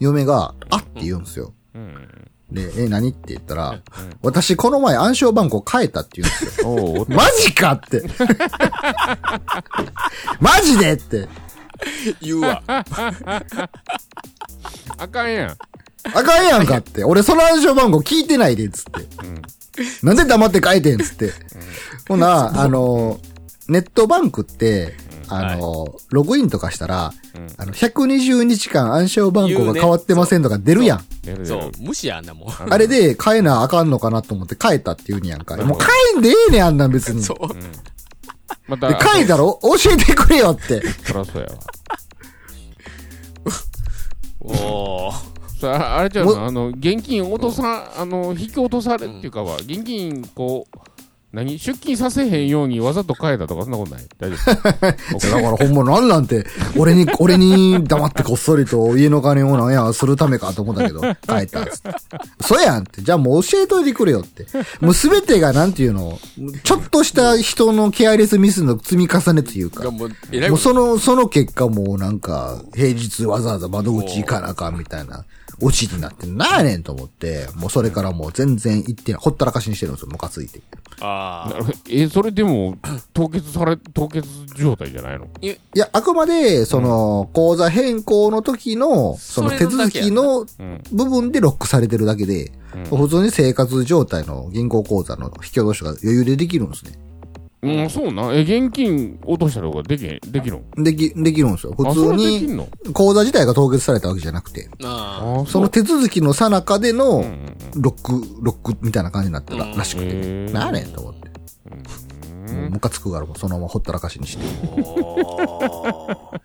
[0.00, 1.52] 嫁が、あって言うんですよ。
[2.52, 3.80] で、え、何って言ったら、
[4.22, 7.06] 私この前暗証番号変えたって言うんですよ。
[7.16, 8.02] マジかって。
[10.40, 11.28] マジでって。
[12.20, 12.62] 言うわ。
[14.98, 15.56] あかんやん。
[16.14, 17.04] あかんやんかって。
[17.04, 18.90] 俺その暗証番号聞いてないで、つって。
[20.02, 21.32] なんで黙って書いてんつって。
[22.08, 23.18] ほな、あの、
[23.68, 24.94] ネットバンクって、
[25.36, 27.12] あの、ログインとかしたら、
[27.56, 30.98] あの、120日間暗証番号が変わってませんとか出るやん。
[30.98, 31.70] やるやるそう。
[31.78, 32.48] 無視やんなもん。
[32.70, 35.56] あれで変えなあかんのかなと思って変えたって言うんやんか。
[35.58, 37.22] もう変えんでええねん、あんなん別に。
[37.22, 37.38] そう。
[38.68, 39.58] また、で、変えたろ？
[39.62, 40.82] 教えてくれよって。
[41.04, 41.54] そらそうやわ。
[45.08, 45.32] おー。
[45.62, 50.78] さあ、あれじゃあの、現金落とさ、あの、引き落とされっていうかは、現金、こう、
[51.32, 51.58] 何？
[51.58, 54.04] 出金させへんようにわざと変えたとかそんなことない？
[54.18, 54.52] 大丈夫
[55.30, 56.44] だからほんまなんなんて、
[56.76, 61.90] 俺に、俺に黙ってこっそりと家の金をなんやするためかと思ったけど、変えたっつって。
[62.40, 63.02] そうやんって。
[63.02, 64.46] じゃあもう教えといてくれよって。
[64.80, 66.18] もうすべてがなんていうの、
[66.64, 69.90] ちょっとした人のケアレスミスの積み重ねというか。
[69.90, 75.24] もうその、その結果もうなんか、平日わざわざ窓口行かなあかんみたいな、
[75.60, 79.20] オチになってんなんやねんと思って、もうそれからもう全然行ってない。
[79.20, 80.60] ほったらかしにしてるんですよ、ムカついて。
[81.00, 82.78] あなるほどえ、それでも、
[83.12, 85.26] 凍結され、凍結状態じゃないの？
[85.42, 90.82] いや、あくまで、その、口座変更の時の、その手続きのうん。
[90.92, 92.52] 部分でロックされてるだけで、
[92.88, 96.92] 普通に生活状態の銀行口座の引き落としが余裕でできるんですね。
[97.62, 98.32] うん、そうな。
[98.34, 100.82] え、現金落としたりとかできへん、できるん？
[100.82, 101.74] でき、できるんですよ。
[101.76, 102.68] 普あ、そ通れできんに、の？
[102.92, 105.22] 口座自体が凍結されたわけじゃなくて、あ。
[105.38, 111.30] ああその手続きの最中でのうん、ロック、ロックみたいな感じになったらうんらしくて、なんやねんと思って。
[112.52, 114.44] もうムカつくからもうそのままほったらかしにして。
[114.72, 116.40] おー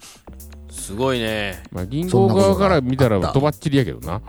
[0.69, 1.63] すごいね。
[1.71, 4.21] まあ、銀行側から見たらとばっちりやけどな。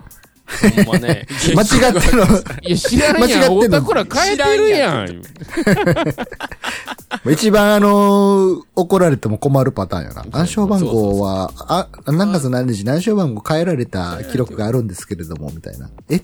[0.77, 1.27] ほんまね。
[1.55, 2.25] 間違ってるの、
[2.67, 3.59] いや、知らん間違ってんのやん。
[3.59, 5.23] おたくら変えてるやん。
[7.31, 10.25] 一番あのー怒られても困るパターンよな。
[10.31, 15.91] 暗証番号は、あ、何月何日に暗証番号変えられた記録があるんですけれども、みたいな。
[16.09, 16.21] え？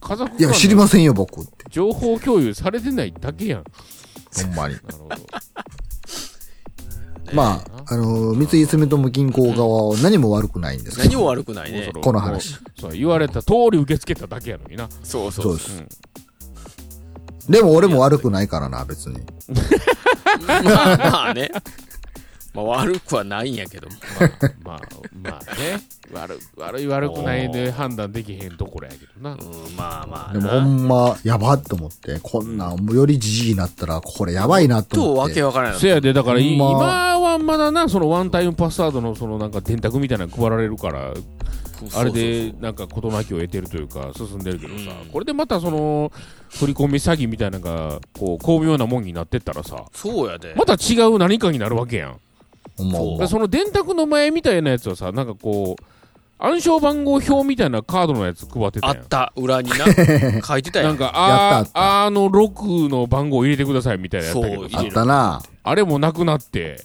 [0.00, 1.66] 家族いや、知りませんよ、僕って。
[1.70, 3.64] 情報共有されてないだけやん。
[3.64, 4.74] ほんまに。
[4.74, 5.16] なるほど。
[7.32, 11.08] まあ、あのー三井住友銀行側は何も悪くないんですけど。
[11.10, 14.88] 何も悪くないねこの話そう、言われた通り受け付けただけやのにな。
[15.02, 15.42] そうそ。
[15.42, 15.78] そううです。
[15.78, 15.88] うん
[17.48, 19.20] でも俺も悪くないからな、別に。
[20.46, 21.50] ま あまあね。
[22.54, 23.94] まあ悪くはないんやけども。
[24.62, 24.80] まあ、
[25.12, 25.80] まあね。
[26.12, 29.32] 悪悪い悪くないで判断できへんところやけどな。
[29.32, 30.64] うん、まあまあでもほな。
[30.64, 35.30] んま、やばっと思って、こんなん、もうよりじじいになったら、これやばいなとと思って。
[35.30, 41.12] わけわからないせやで、だから、ほんま今はまだな、そのワンタイムパスワードのそのなんか電卓みたいなの配られるから、
[41.94, 46.12] あれでなんか事なきを得てるというか、進んでるけどさ、うんこれでまたその、
[46.50, 50.54] 振り込み詐欺みたいなのが、こう、巧妙なもんになってったらさ、そうやで。
[50.56, 52.20] また違う何かになるわけやん。
[52.76, 55.84] ほんまほんまだからその電卓の前みたいなやつはさ、なんかこう、
[56.38, 58.96] 暗証番号表みたいなカードのやつ配ってたやん。
[58.98, 59.76] あった、裏にな。
[60.42, 60.88] 書いてたやん。
[60.88, 65.42] なんか、やったああの6の番号入れてくださいみたいなやつあったな。
[65.62, 66.82] あれもなくなって、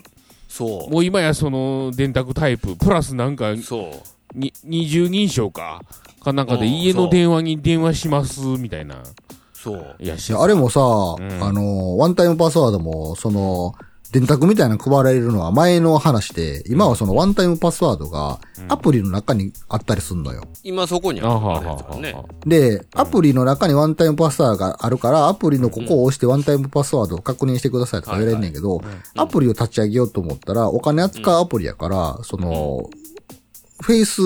[0.47, 3.57] そもう今やその電卓タイプ、プラスなんかう。
[3.57, 4.18] そう。
[4.35, 5.81] に二重認証か、
[6.23, 9.03] かなんかでうん家の電話に電話しますみたいな。
[9.53, 9.95] そう。
[9.99, 10.83] いや、しあれもさ、ん。
[10.83, 13.73] あの、ワンタイムパスワードも、その、
[14.11, 20.43] 電卓みたいなの配られるのは前の話で、今はそのワンタイムパスワードがアプリの中にあったりすんのよ。
[20.63, 22.15] 今そこにああはるね。
[22.45, 28.81] で、アプリの中にワンタイムパスワードがあるから、アプリのここを押してワンタイムパスワードを確認してくださいとか言われんねんけど、
[29.15, 32.89] アプリを立ち上げようと思ったら、お金扱うアプリやから、その、
[33.81, 34.21] フェイス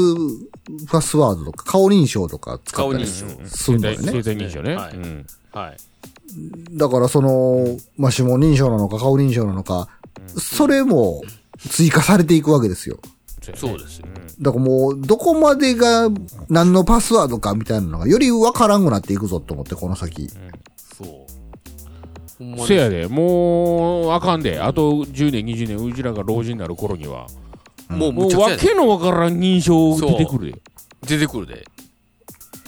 [0.90, 4.12] パスワードとか顔認証とか使ったり顔認証すんのよね。
[4.12, 4.76] 生体認証ね。
[4.76, 5.78] はいうんはい。
[6.78, 9.88] だからその、まあ、指紋認証なのか顔認証なのか、
[10.28, 11.22] それも
[11.70, 12.98] 追加されていくわけですよ。
[13.56, 14.08] そうですよ。
[14.42, 16.10] だからもう、どこまでが
[16.50, 20.30] 何のパスワードかみたいなのがよりわからんくなっていくぞと思って、この先。
[20.98, 21.08] そう。
[22.40, 24.60] ほんまにせやで、もう、あかんで。
[24.60, 27.28] あと10年、20年、うちらが老人になる頃には、
[27.98, 30.62] もうもうむちゃくちゃやでわけのわからん認証出てくるで。
[31.08, 31.66] 出てくるで。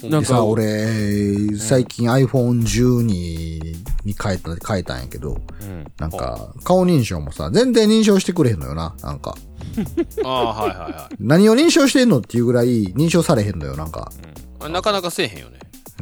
[0.02, 9.34] なんかでさ、俺、最近 iPhone12 に変えた、変えたんやけど、うんなんか、顔認証もさ、全然認証してくれへんのよな、なんか。
[10.24, 14.12] ああ、はいはいはい何を認証してんのっていうぐらい認証されへんのよ、なんか。
[14.60, 14.68] あ。
[14.68, 15.58] なかなかせえへんよね。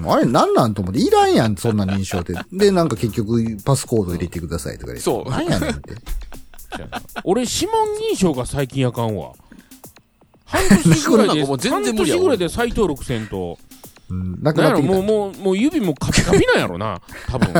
[0.06, 2.34] あれ、なんなんと思って、いらんやん、そんな認証って。
[2.52, 5.02] で、なんか結局、パスコード入れてくださいとか言って。
[5.02, 5.94] そうなんやねんって。
[7.24, 9.32] 俺、指紋認証が最近あかんわ。
[10.44, 13.58] 半年ぐらいで、 半年ぐらいで再登録せんと。
[14.10, 14.52] うん、な。
[14.80, 17.00] もう、もう、もう指もカピカピなんやろな。
[17.26, 17.54] 多分。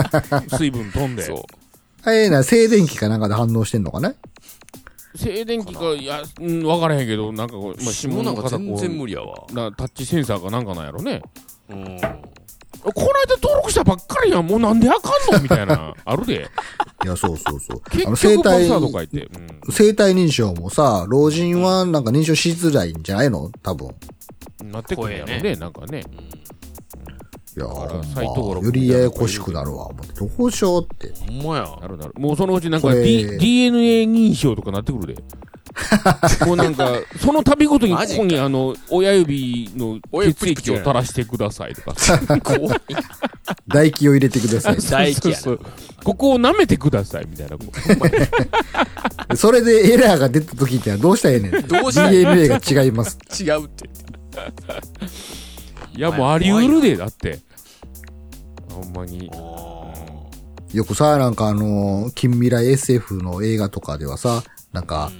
[0.50, 1.22] 水分飛んで。
[1.22, 1.42] そう。
[2.02, 4.14] あれな、静電気かなんかで反応してんのかね？
[5.16, 9.46] 静電気か、いや、うん、分からへんけど、なんかこう、まあ、指もうなんか全然う無理やわ。
[9.52, 11.22] なタッチセンサーかなんかなんやろね。
[11.70, 12.00] うん。
[12.92, 14.46] この間登録したばっかりやん。
[14.46, 15.94] もうなんであかんのみたいな。
[16.04, 16.46] あるで。
[17.04, 17.80] いや、そうそうそう。
[17.90, 19.28] 結あの、生局パス体ワード書いて。
[19.70, 23.50] 生体認証もさ、老人はなんか認証しづらいんじゃないの？
[23.62, 23.88] 多分。
[24.62, 24.70] うん。
[24.72, 26.04] なってくるんやろ声ね、なんかね。
[27.56, 29.88] いや、だからほんまよりややこしくなるわ。
[30.18, 31.12] どうしようって。
[31.26, 31.78] ほんまや。
[31.80, 32.12] なるなる。
[32.18, 35.22] もうそのうちなんか、D、DNA 認証とかなってくるで。
[36.46, 41.94] もうなんか、その度ごとにここにあの、親指の血液を垂らしてくださいとか。
[43.68, 44.76] 唾液を入れてください。
[44.82, 45.66] 唾液やなそうそう
[46.04, 49.36] ここを舐めてくださいみたいな。
[49.36, 51.66] それでエラーが出た時ってどうしたらええねん。
[51.66, 53.18] どうしたらええ DNA が違います。
[53.40, 53.88] 違うって。
[55.96, 57.40] いや、もうあり得るで、だって。
[58.70, 59.30] ほんまに。
[60.72, 65.12] よくさ、なんかあの、近未来 SF の映画とかではさ、なんか、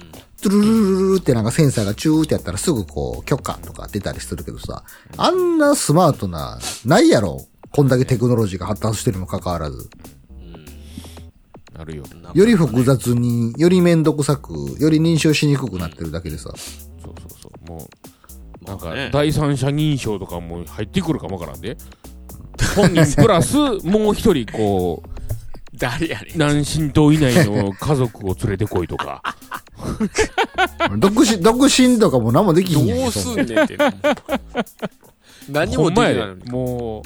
[0.45, 4.83] トゥルルルルルってなんかセンサーがチューってやったらすぐこう、許可とか出たりするけどさ、
[5.17, 7.41] あんなスマートな、ないやろ。
[7.71, 9.89] こんだけテクノロジーが発達してるにもかかわらず。
[11.75, 12.03] なるよ。
[12.35, 16.43] より複雑に、よりめんどくさく、より認証しにくくなってるだけでさ。
[16.43, 16.55] そう
[17.03, 17.67] そうそう。
[17.67, 17.89] も
[18.61, 21.75] う、なんか、第三者認証とかも入ってくるかもわからんで。
[22.75, 25.24] 本人プラス、もう一人、こう、
[25.77, 26.37] 誰やねん。
[26.37, 29.21] 何神道以内の家族を連れてこいとか。
[30.97, 33.77] 独身、独身とかも何もできひんやんどうすんねんって。
[35.49, 36.51] 何もでできないのに。
[36.51, 37.03] も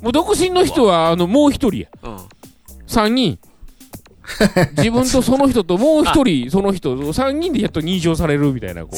[0.00, 1.88] う、もう独身の人は、あの、もう一人や。
[2.02, 2.16] うん。
[2.86, 3.38] 3人。
[4.78, 8.90] 自分とその人ともう一人、 その人、3人でやっと認証されるみたいな、こ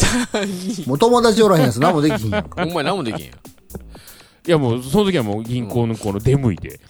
[0.86, 0.88] う。
[0.88, 2.64] もう友達おらへんやつ何もできひんやんか。
[2.64, 3.32] お前何もできんやん。
[3.32, 3.36] い
[4.50, 6.80] やもう、その時はもう銀行のこの出向いて。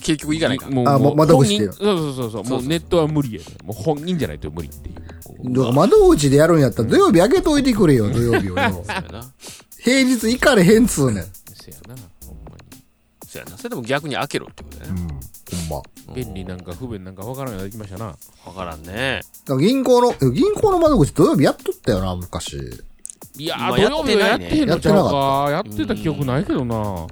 [0.00, 0.70] 結局行かないか。
[0.70, 2.44] もう、あもう窓口で本人そうそうそうそう。
[2.44, 3.46] もうネットは無理やで。
[3.64, 4.94] もう本人じゃないと無理っていう。
[5.24, 8.72] こうだから窓口でやるんやったら土曜日開けといてくれよ、土曜日をよ。
[8.86, 9.32] そうやな。
[9.78, 11.24] 平日行かれへんつうねん。
[11.24, 11.94] せやな、
[12.26, 12.82] ほんまに。
[13.26, 13.56] そうやな。
[13.56, 15.00] それでも逆に開けろってことだよね。
[15.68, 16.14] ほんま。
[16.14, 18.16] 便利なんか不便なんかわからんようになってきましたな。
[18.46, 19.20] わからんね。
[19.46, 22.56] だから銀行の、え銀行の窓口土曜日やっとったよな、昔。
[23.36, 25.48] いや今ー、土曜日はやってへんのちゃうやってか。
[25.50, 27.06] やってた記憶ないけどな。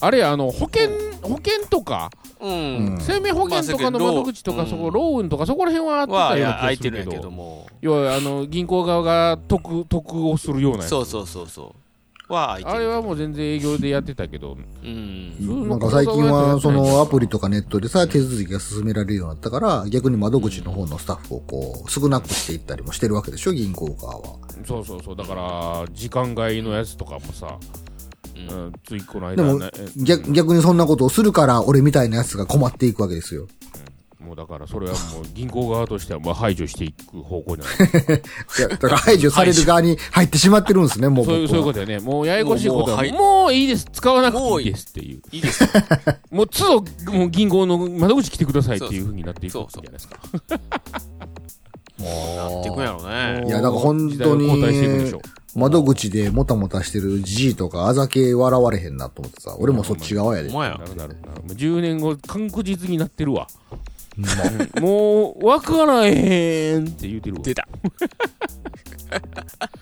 [0.00, 0.90] あれ、あの、保険、
[1.22, 2.50] 保険とか、うん。
[2.50, 7.22] うん生命保険とかの窓口とか、まあそこ、ローンとか、そこら辺はあったような気がするんやけど。
[7.22, 7.66] ども。
[7.80, 11.86] 要は、あの、銀行側が得、得をするようなやつそうそうそうそう。
[12.28, 12.58] は。
[12.62, 15.68] あれはもう全然営業でやってたけど、うん。
[15.68, 24.22] なんか最近は、そのアプリとかネットでさ、手続きが進められるようになったから、逆に窓口の方のスタッフをこう、少なくしていったりもしてるわけでしょ、銀行側は。
[24.64, 27.58] そうそうそう、だから、時間外のやつとかもさ、
[28.48, 33.48] ううん、ついこのでも間ね、え逆逆にそんなことをするから、俺みたいなやつが困っていくわけですよ。
[34.26, 38.22] もうだから、それはもう銀行側としてはまあ排除していく方向になる。
[38.58, 41.24] いや、だから排除される側に 入ってしまってるんですね、もう。
[41.24, 42.04] そういう、そういうことだよね。
[42.04, 43.86] もうややこしいことは、もうももううはいいいです。
[43.92, 45.22] 使わなくていいですっていう。
[45.30, 45.68] いいですよ。
[46.32, 50.18] もう都度、もう銀行の窓口来てくださいっていう風になっていくんじゃないですか。
[51.98, 53.44] なっていくんやろね。
[53.46, 55.22] いやだから本当に交代していくでしょ
[55.56, 60.50] 窓口でもたもたしてるじじいとかあざけ笑われへんなと思ってさ、俺もそっち側やで。
[60.50, 60.84] お前やな。
[60.84, 61.42] るなるなる。
[61.42, 63.48] もう10年後、確実になってるわ。
[64.18, 67.42] うんもう、わからへんって言うてるわ。
[67.42, 67.68] 出た。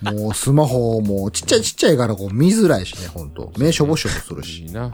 [0.11, 3.51] もうスマホもちっちゃいちっちゃいからこう見づらいしね、ほんと。
[3.57, 4.65] 目しょぼしょぼするし。
[4.65, 4.89] いいな。
[4.89, 4.93] もう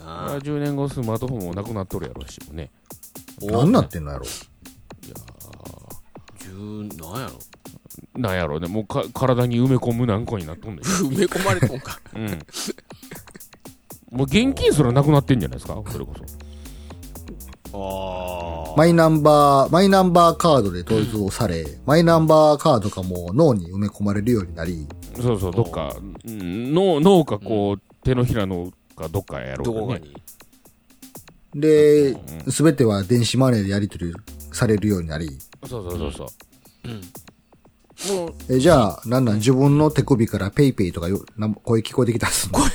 [0.00, 2.70] あ10年後スマートフォンもなくなっとるやろうしもね。
[3.40, 4.24] ー何なってんのやろ。
[6.40, 6.48] 十、
[6.96, 7.32] なんやろ。
[8.16, 8.68] なんやろうね。
[8.68, 10.84] もうか体に埋め込むなんかになっとんねん。
[11.06, 12.00] 埋め込まれとんか。
[12.14, 12.26] うん。
[14.10, 15.82] もう現金すらなくなってんじゃないですか？
[15.90, 16.24] それこそ。
[17.74, 18.74] ああ。
[18.76, 24.86] マイナンバー、マイナンバーカードで統一をされ、マイナンバーカードがもう脳に埋め込まれるようになり、
[25.20, 29.76] そうそう、どっか、うん脳脳かこう、手のひらのかどっかやろうかね。
[29.80, 30.14] どこかに。
[31.54, 32.16] で、
[32.50, 34.14] すべては電子マネーでやり取り
[34.52, 35.28] されるようになり、
[35.68, 36.28] そうそうそうそう。
[36.84, 37.00] うん。
[38.06, 39.36] もう、え、じゃあ、なんなん？
[39.36, 42.70] 自分の手首からペイペイとかよなん声聞こえてきたっすの だか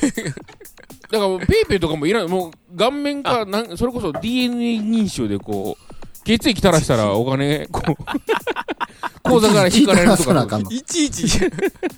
[1.11, 7.95] らもうペイペイとかもいらん、もう顔面か、なんそれこそ DNA 認証でこう、血液垂らしたらお金、こう、
[9.23, 10.31] 口座から引かれるとか。
[10.33, 11.39] 聞いちいち、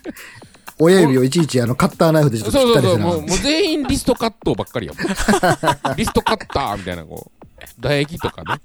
[0.77, 4.99] 親指をいちいちあのカッターナイフでちょそうそうそう、っと切ったりせなあもうもう全員リストカットばっかりやも
[5.93, 5.95] ん。
[5.95, 7.45] リストカッターみたいな、こう、
[7.81, 8.59] 唾液とかね。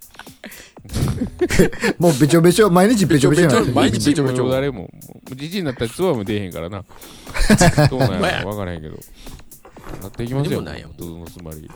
[1.99, 4.89] もうべちょべちょ、毎日べちょべちょ毎日べちょべちょもう誰も、も
[5.33, 6.85] うじじいになったらツバも出えへんからな。
[7.89, 8.97] どうなんやろわからへんけど。
[10.03, 10.51] なっていきますよ。
[10.51, 11.71] でもないよどのつまり。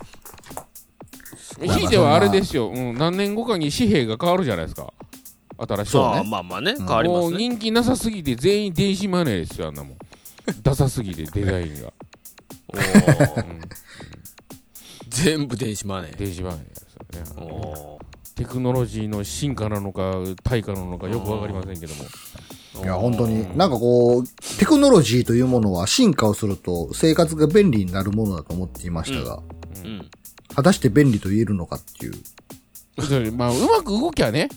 [1.61, 4.93] ひいてはあれですよ、うん、何年後かに紙幣が変わるじゃないですか。
[5.57, 7.49] 新しいそうねまあまあね、変わりまもうすね。
[7.49, 9.97] 人気なさすぎて全員電子マネーですよ、あんなもん。
[10.63, 11.93] ダサすぎてデザインが。
[12.69, 12.77] お
[15.09, 16.17] 全部電子マネー。
[16.17, 17.53] 電子マネーですよね。
[17.53, 17.94] お
[18.35, 22.05] テクノロジーの進化なのか、対価なのかよくわかりませんけども。
[22.05, 24.25] ーいや、本当に、なんかこう、
[24.59, 29.43] テクノロジーというものは進化をすると生活が便利になるものだと思っていましたが、
[29.85, 30.11] うん。
[30.55, 32.13] 果たして便利と言えるのかっていう。
[33.33, 34.49] まあ、うまく動きゃね、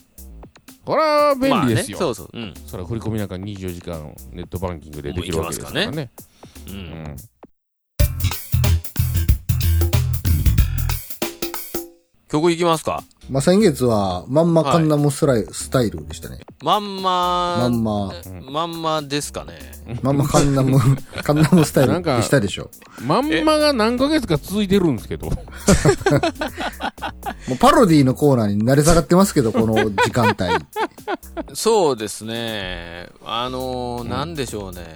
[0.88, 2.00] これは便利ですよ。
[2.00, 2.30] まあね、そうそう。
[2.34, 2.54] うん。
[2.66, 6.12] それは振り込みなんか24時間ネットバンキングでできるわけですからね。
[6.68, 6.72] う。
[6.72, 7.16] うんん。
[12.30, 13.04] 曲いきますか？
[13.30, 16.40] まあ、先月は、まんまカンナムスライ、スタイルでしたね。
[16.64, 18.14] まんま、まんま、
[18.50, 19.54] まんまですかね？
[20.02, 20.80] まんまカンナム、
[21.24, 22.70] カンナムスタイルなんかでしたでしょ。
[23.02, 25.30] まんまが何ヶ月か続いてるんですけど。
[27.48, 30.36] もうパロディのコーナーに慣れ下がってますけど、この時間帯。
[31.54, 33.10] そうですね。
[33.26, 34.96] あのー、なんでしょうね。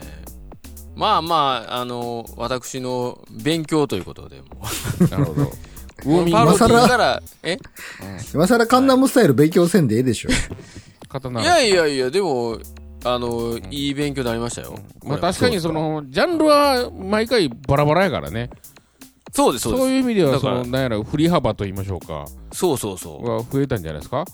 [0.95, 4.45] まあまあ、あのー、私の勉強ということで、も
[5.09, 5.51] なるほど。
[6.05, 7.57] ウうォーミングパロデ今更ィから、え？
[8.33, 10.29] 今更カンナムスタイル勉強せんでええでしょ。
[11.09, 12.57] 刀いやいやいや、でも、
[13.03, 14.79] あのー、いい勉強になりましたよ。
[15.03, 18.49] まあ確かにその、ジャンルは毎回バラバラやからね。
[19.33, 19.97] そうです、そうそうです。
[19.97, 22.25] いう意味では、だからその、なんやら、振り幅と言いましょうか。
[22.51, 23.29] そうそうそう。
[23.29, 24.25] は増えたんじゃないですか？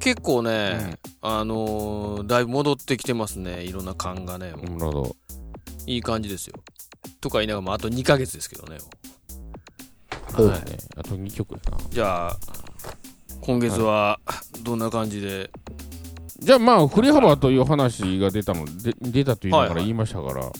[0.00, 3.62] 結構ね、あのー、だいぶ戻ってきてますね。
[3.62, 4.50] いろんな感がね。
[4.50, 5.16] なるほど。
[5.86, 6.54] いい感じですよ。
[7.20, 8.78] とか言いながらも、あと2ヶ月ですけどね。
[10.38, 11.78] おはいねあと2曲やな。
[11.90, 12.36] じゃあ、
[13.40, 14.18] 今月は、
[14.62, 15.50] どんな感じで？
[16.38, 20.50] じゃあまあ、振り幅という話が出たの、で出たというのから言いましたから、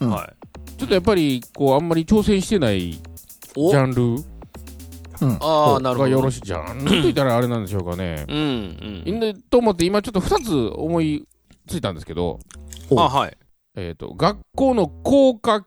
[0.00, 0.34] うんはい。
[0.78, 3.00] ちょっとやっぱり、こう、あんまり挑戦してないジ
[3.56, 4.02] おャンル
[5.20, 5.38] うん。
[5.40, 5.98] ああ、なるほど。
[6.00, 6.40] がよろしい。
[6.40, 8.24] ジャンルと言ったらあれなんでしょうかね。
[8.28, 9.02] うん、うん。
[9.06, 11.26] いんでと思って、今ちょっと2つ思い
[11.68, 12.40] ついたんですけど、
[12.90, 13.36] おあ、はい。
[13.76, 15.64] えっ、と、学校の効果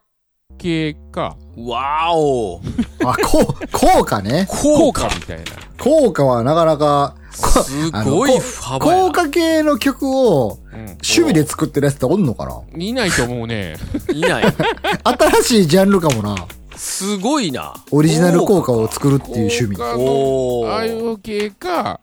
[0.57, 2.61] 系か、わーお
[3.05, 4.45] あ、こう、効果ね。
[4.49, 5.43] 効効果果みたいな。
[5.77, 8.31] 効果はなかなか、すごい
[8.61, 10.79] 幅やな効果系の曲をうん。
[10.79, 12.61] 趣味で作ってるやつっておんのかな？
[12.77, 13.75] いないと思うね。
[14.13, 14.43] いない。
[15.03, 16.35] 新しいジャンルかもな。
[16.75, 17.73] すごいな。
[17.91, 19.75] オリジナル効果を作るっていう趣味。
[19.75, 21.99] 効果のおーああいう系か、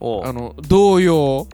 [0.00, 1.48] おあの、童謡。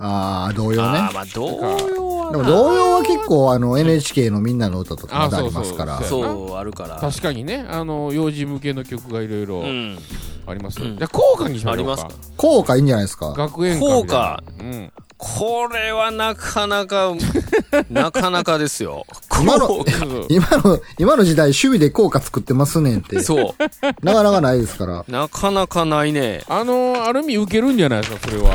[0.00, 1.14] ああ、童謡ねあー。
[1.14, 6.02] まあ、童謡はでも童謡は結構あの NHK のみんなの歌とかまだありますかあら。
[6.02, 6.96] そうあるから。
[6.96, 9.98] 確かにね、あの、幼児向けの曲がいろいろうん。
[10.46, 10.80] あります。
[10.82, 12.32] うんじゃあ、効果にしましょうかありますか。
[12.36, 13.32] 効果いいんじゃないですか？
[13.32, 14.42] 学園効果。
[14.60, 14.92] うん。
[15.20, 17.12] これはなかなか、
[17.90, 19.04] なかなかですよ。
[19.42, 19.84] 今の
[20.30, 23.54] 今の、今の時代趣味で効果作ってますねんって、そう。
[24.02, 25.04] なかなかないですから。
[25.08, 26.44] なかなかないね。
[26.48, 28.54] あの、ある意味受けるんじゃないですか、それは。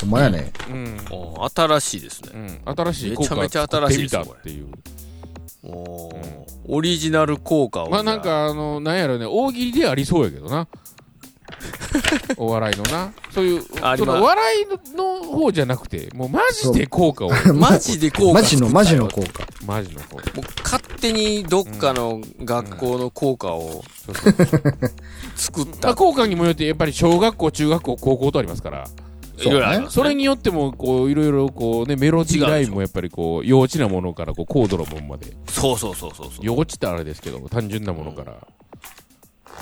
[0.00, 0.52] ほんまやね。
[0.68, 0.96] うん。
[1.10, 2.30] お新しいですね。
[2.34, 2.74] うん。
[2.76, 4.66] 新しい効果めちゃめちゃ新しいですってみたっていう。
[5.64, 7.90] おーオリジナル効果を。
[7.90, 10.66] まあなんか、あの、なんやろね、大喜利でありそうやけどな。
[12.36, 13.12] お笑いのな。
[13.30, 17.30] そういう、ありまそのお笑いの方じゃなくて、もうマジで効果を。
[17.54, 19.46] マジで効果マジの、マジの効効果。
[19.66, 20.30] マジの効果。
[20.34, 24.34] もう勝手にどっかの学校の効果をそうそう
[25.36, 25.94] 作っまあ、た。
[25.94, 28.88] 効果にもよって、やっぱり小学校、中学校、高校とありますから、
[29.38, 35.36] いろいろありますそれによっても、こう、いろいろ、こうね、メロディーラインもやっぱりこう、幼稚なものから、こう、高度なものまで。
[35.48, 36.44] そうそうそうそうそう。
[36.44, 38.36] 幼稚ってあれですけども、単純なものから。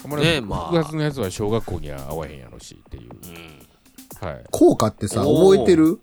[0.04, 3.10] あんまりねまあ複雑なやつは小学校には合わへんやろしっていう。
[3.12, 4.44] うんはい。
[4.50, 6.00] 効果ってさ、覚えてる？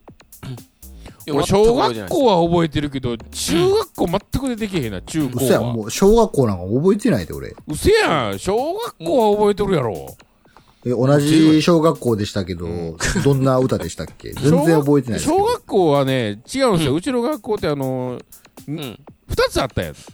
[1.31, 5.73] 俺、小学校は覚えてるけど、中学校全く出てけへんな、中高嘘やん、は。
[5.73, 7.55] もう小学校なんか覚えてないで俺。
[7.67, 10.17] うせやん、小学校は覚えてるやろ。
[10.89, 12.67] え、同じ小学校でしたけど、
[13.23, 14.31] どんな歌でしたっけ？
[14.33, 15.37] 全然覚えてないですけど。
[15.39, 16.95] 小学校はね、違うんですよ。
[16.95, 18.19] うちの学校ってあの、
[18.67, 18.99] うん。
[19.27, 20.07] 二つあったやつ。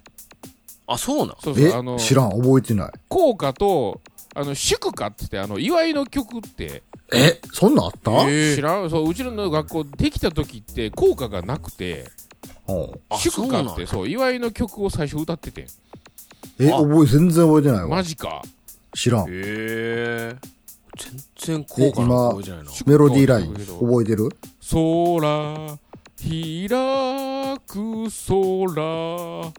[0.87, 2.91] あ、そうなんそうそう、あのえ、、知らん、覚えてない。
[3.07, 4.01] 校歌と、
[4.35, 8.11] あの、祝歌って言って、あの、祝いの曲って、え、そんなんあった？
[8.55, 12.05] 知らん、そう、うちの学校できた時って、校歌がなくて、
[12.67, 15.67] 祝歌って、そうなんやそう、祝いの曲を最初歌ってて。
[16.59, 18.03] え、覚え、全然覚えてないわマ。
[18.03, 18.41] ジか。
[18.93, 19.27] 知らん。
[19.27, 20.35] へえ。
[20.97, 22.71] 全然効果なんか覚えてないな。
[22.85, 24.29] メロディーライン、覚えてる？
[24.71, 25.79] 空、
[26.17, 29.53] 開く空。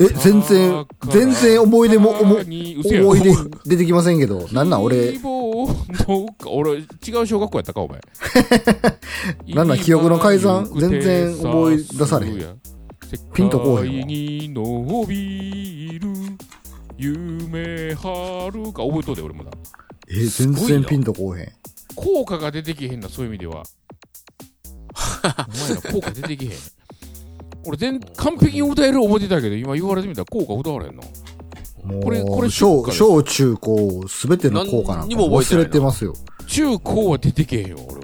[0.00, 3.30] え、全然、全然思い出も、おも、にうせやん思い出
[3.66, 5.12] 出てきませんけど、 なんなん俺？
[5.12, 6.82] 希、望のか俺、違
[7.22, 8.00] う小学校やったか、お前。
[9.54, 10.70] なんなん記憶の改ざん？
[10.78, 12.60] 全然思い出されへん。
[13.34, 13.98] ピンとこうへんわ。
[13.98, 16.08] 世界に伸びる。
[16.96, 18.82] 夢はるか。
[18.84, 19.50] 覚えとうで俺もだ
[20.12, 21.52] え、全然ピンとこうへん。
[21.94, 23.62] 効果が出てけへんなそういう意味では
[24.94, 26.52] お前ら効果出てけへん
[27.64, 31.02] 俺全完璧に歌える覚えてたけど今言われてみたら効果歌われへんな
[31.84, 36.14] もう、これこれ小、小中高、すべての効果なんか何にも覚えて忘ないなれてますよ。
[36.46, 38.02] 中高は出てけへんよ俺も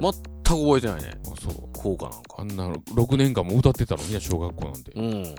[0.00, 1.20] 全く覚えてないね。
[1.24, 2.34] あそう効果なんか。
[2.38, 5.34] あんな6年間も歌ってたのにな小学校なんてうん。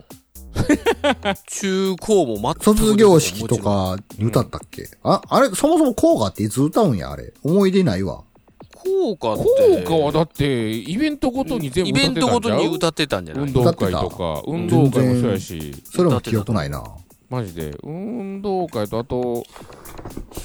[1.47, 3.57] 中高も全く卒業式と。
[3.57, 7.33] かに歌ったっけ、あ、あれ、そもそも効果っていつ歌うんや、あれ？
[7.43, 8.23] 思い出ないわ。
[8.71, 9.83] 効果って。
[9.85, 16.83] 効果はだってイベントごとに全部イベントごとに歌歌ってたんじゃない運動会とか運動会もそうやしそれも記憶ないな。
[17.29, 19.43] マジで運動会とあと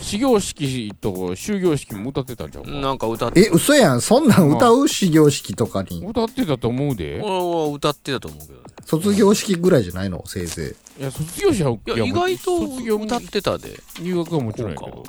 [0.01, 2.71] 始業式と終業式も歌ってたんちゃうか？
[2.71, 4.01] なんか歌ってえ、嘘やん。
[4.01, 4.89] そんなん歌う？
[4.89, 6.07] 始業式とかに。
[6.07, 8.58] 歌ってたと思うで俺は歌ってたと思うけど。
[8.85, 10.23] 卒業式ぐらいじゃないの？
[10.27, 13.79] せいぜいや卒業式はいいや、意外と卒業歌ってたで。
[14.01, 15.05] 入学はもちろんやけど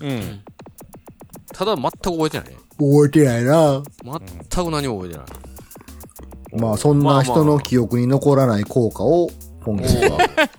[0.00, 0.40] うん
[1.52, 2.54] ただ全く覚えてないね。
[2.54, 2.56] い。
[2.78, 3.82] 覚えてないな。
[4.02, 5.26] 全く何も覚えてない。
[6.60, 9.30] まあ、そんな人の記憶に残らない効果を、
[9.64, 10.18] 今月は。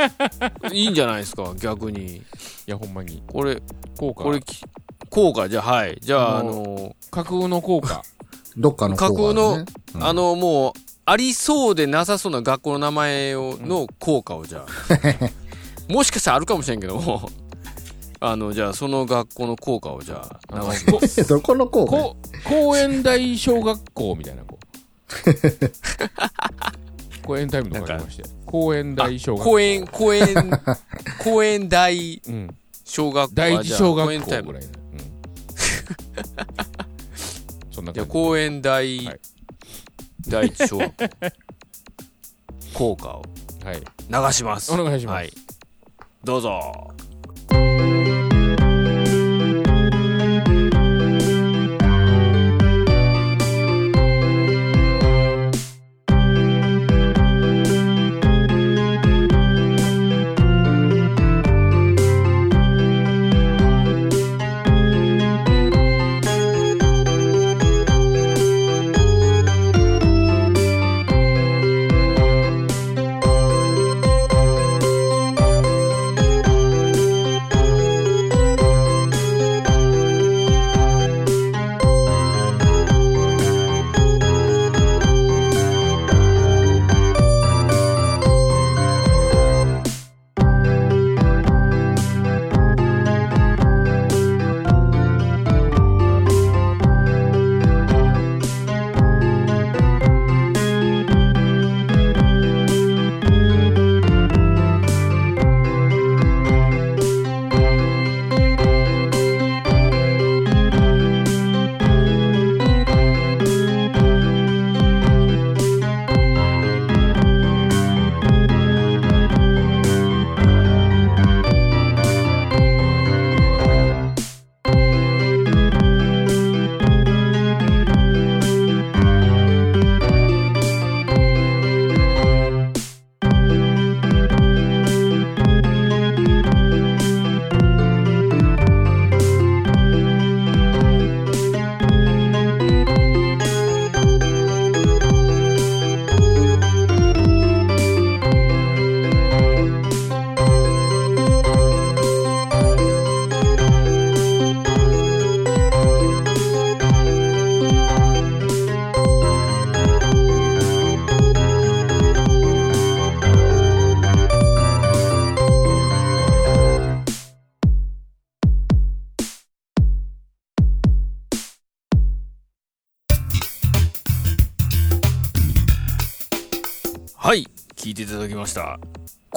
[0.72, 2.18] いいんじゃないですか、逆に。
[2.18, 2.22] い
[2.68, 3.62] やほんまにこれ、
[3.98, 4.64] 効果これ、き
[5.10, 5.98] 効果、じゃあ、はい。
[6.02, 8.04] じゃあ、ああの、架空の効果
[8.58, 9.16] どっかの効果、ね。
[9.18, 10.74] 架空のうんあの、もう、
[11.06, 14.68] ありそうでなさそうな学校の名前を、の効果を、じゃあ。
[15.92, 17.30] もしかしたらあるかもしれんけども、
[18.22, 21.92] あの、じゃあ、その学校の効果を、じゃあ、あの流しこえ どこの効果？
[21.92, 24.58] こ公園大小学校みたいな子。
[27.26, 28.24] 公園タイムとかありまして。
[28.46, 29.50] 公園大小学校。
[29.52, 30.62] 公園、公園、
[31.22, 32.56] 公園 大うん。
[32.86, 34.52] 小学校第一小学校ぐらいの。
[34.54, 34.64] うん。
[37.72, 38.00] そんなじ。
[38.00, 38.10] ゃあ感じ。
[38.12, 39.20] 公園大、はい
[40.28, 41.10] 第一小学校
[42.74, 43.24] 効果を。
[43.64, 43.82] はい。
[44.10, 44.72] 流します。
[44.74, 45.16] お願いします。
[45.16, 45.32] はい、
[46.24, 46.94] どうぞ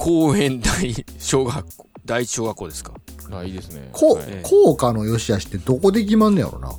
[0.07, 2.93] 公園大小学校第一小学校ですか？
[3.33, 3.89] あ、いいですね。
[3.91, 6.71] こうはい、効果の良し悪しってどこで決まんねやろな。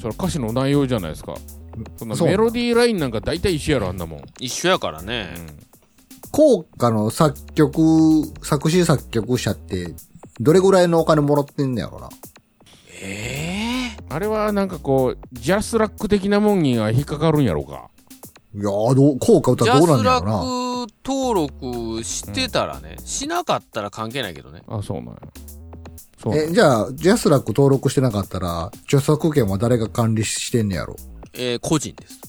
[0.00, 1.36] それ歌詞の内容じゃないですか。
[2.16, 4.22] そメロディーラインなんか大体一緒やろ、あんなもん。
[4.40, 5.32] 一緒やからね、
[6.32, 9.94] 効果の作曲、作詞作曲者って、
[10.40, 12.08] どれぐらいのお金もらってんねやろな。
[13.00, 17.90] ええあれはなんかこう、ジャスラック的なもんには引っかかるんやろうか。
[18.54, 20.42] いやーどう、効果歌どうなんねやろな。
[20.42, 24.62] ック登録してたらね、しなかったら関係ないけどね。
[24.68, 25.14] あ、そうなんや。
[26.22, 30.96] そうなんえ、やじゃあ、ジャスラック登録してなかったら、著作権は誰が管理してんねやろ？
[31.32, 32.20] えー個人です。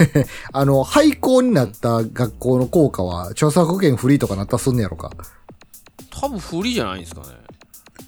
[0.52, 5.10] あの、廃校になった学校の効果は、著作権フリーとかなったらすんねやろか？
[6.10, 7.28] 多分フリーじゃないんですかね。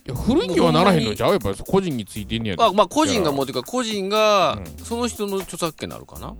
[0.04, 1.30] いや古いにはならへんのちゃう？
[1.30, 6.34] やっぱり個人についてんねやであまあ個人が持ってるから、個人がうん、その人の著作権になるかな？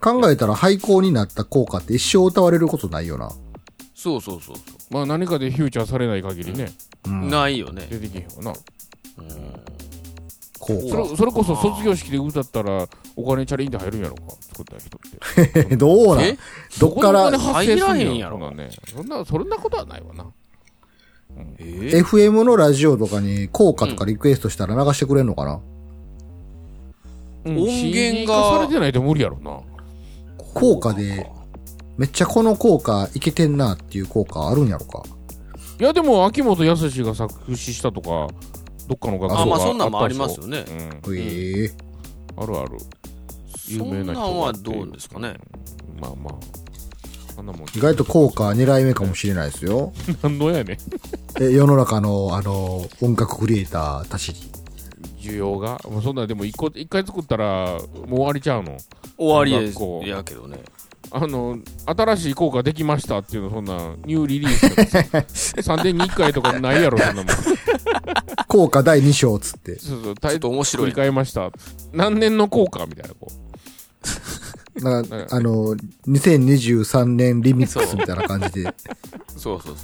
[0.00, 3.30] 考えたら廃校になった効果って一生歌われることないよな。
[3.94, 6.70] そうそうそうそまあ何かでフューチャーされない限りね、
[7.06, 7.10] う。
[7.10, 7.30] うん。
[7.30, 7.86] ないよね。
[7.90, 8.52] 出てけへんわな。
[10.58, 15.64] 効それそれこそ卒業式で歌ったらお金チャリンって入るんやろか作った人って。
[15.68, 15.76] 果。
[15.76, 16.24] どうなん？
[16.24, 16.38] え？
[16.78, 18.70] どっからそこでお金発生すん入らへんやろそんなね。
[18.94, 20.26] そんな、そんなことはないわな。
[21.58, 21.64] え？
[21.64, 25.60] ー FM のラジオとかに効果とかリクエストしたら流してくれんのかな、うん
[27.46, 29.60] 音源が CD 化されてないと無理やろな。
[30.56, 31.30] 効果で、
[31.98, 35.02] めっちゃこの効果いけてんなっていう効果あるんやろか。
[35.78, 38.28] いやでも秋元康が作詞したとか、
[38.88, 40.64] どっかの学校があ、まあそんなんもありますよね。
[41.04, 41.18] うん。
[41.18, 41.70] ええ
[42.38, 42.78] あるある。
[43.68, 45.36] 有名な人んなんはどうですかね。
[46.00, 46.34] まあまあ。
[47.38, 47.66] あんなもん。
[47.74, 49.92] 意外と効果狙い目かもしれないですよ。
[50.22, 51.42] 何のやねん。
[51.42, 54.55] え世の中の、あの、音楽クリエイターたちに。
[55.26, 55.80] 需要が。
[55.88, 58.76] もうそんなんでも一個、一回作ったら、もう終わりちゃうの？
[59.18, 59.78] 終わりです。
[60.08, 60.58] やけどね。
[61.10, 64.98] あの、新しい効果できましたっていうの、そんな、ニューリリースとかさ、
[65.78, 67.26] 3年に1回とかないやろ、そんなもん。
[68.48, 69.78] 効果第2章つって。
[69.78, 71.02] そうそう、ちょっと面白い振り。
[71.02, 71.50] 替えました。
[71.92, 73.28] 何年の効果みたいな、こ
[74.82, 75.76] なんか、あの、
[76.08, 78.74] 2023年リミックスみたいな感じで、
[79.36, 79.74] そうそうそう。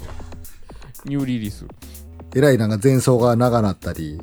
[1.06, 1.08] う。
[1.08, 1.66] ニューリリース。
[2.34, 4.20] えらいなんか前奏が長なったり、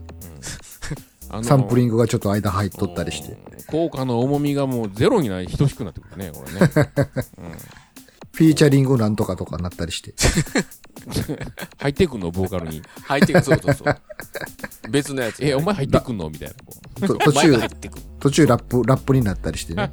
[1.30, 3.38] あのサンプリングがちょっと間入っとったりして。
[3.68, 6.68] 効果の重みがもうゼロになり、等しくなってくるね、これね。
[6.68, 6.80] フ
[8.40, 10.14] フィーチャリングなんとかとかなったりして。
[11.78, 12.32] 入ってくんの？
[12.32, 12.82] ボーカルに。
[13.04, 13.96] 入ってくそうそうそう。
[14.90, 15.44] 別のやつ。
[15.44, 16.30] え、お前入ってくんの？
[16.30, 17.08] みたいな。
[17.08, 17.60] 途中。
[18.20, 19.92] 途中ラップ、ラップになったりしてね。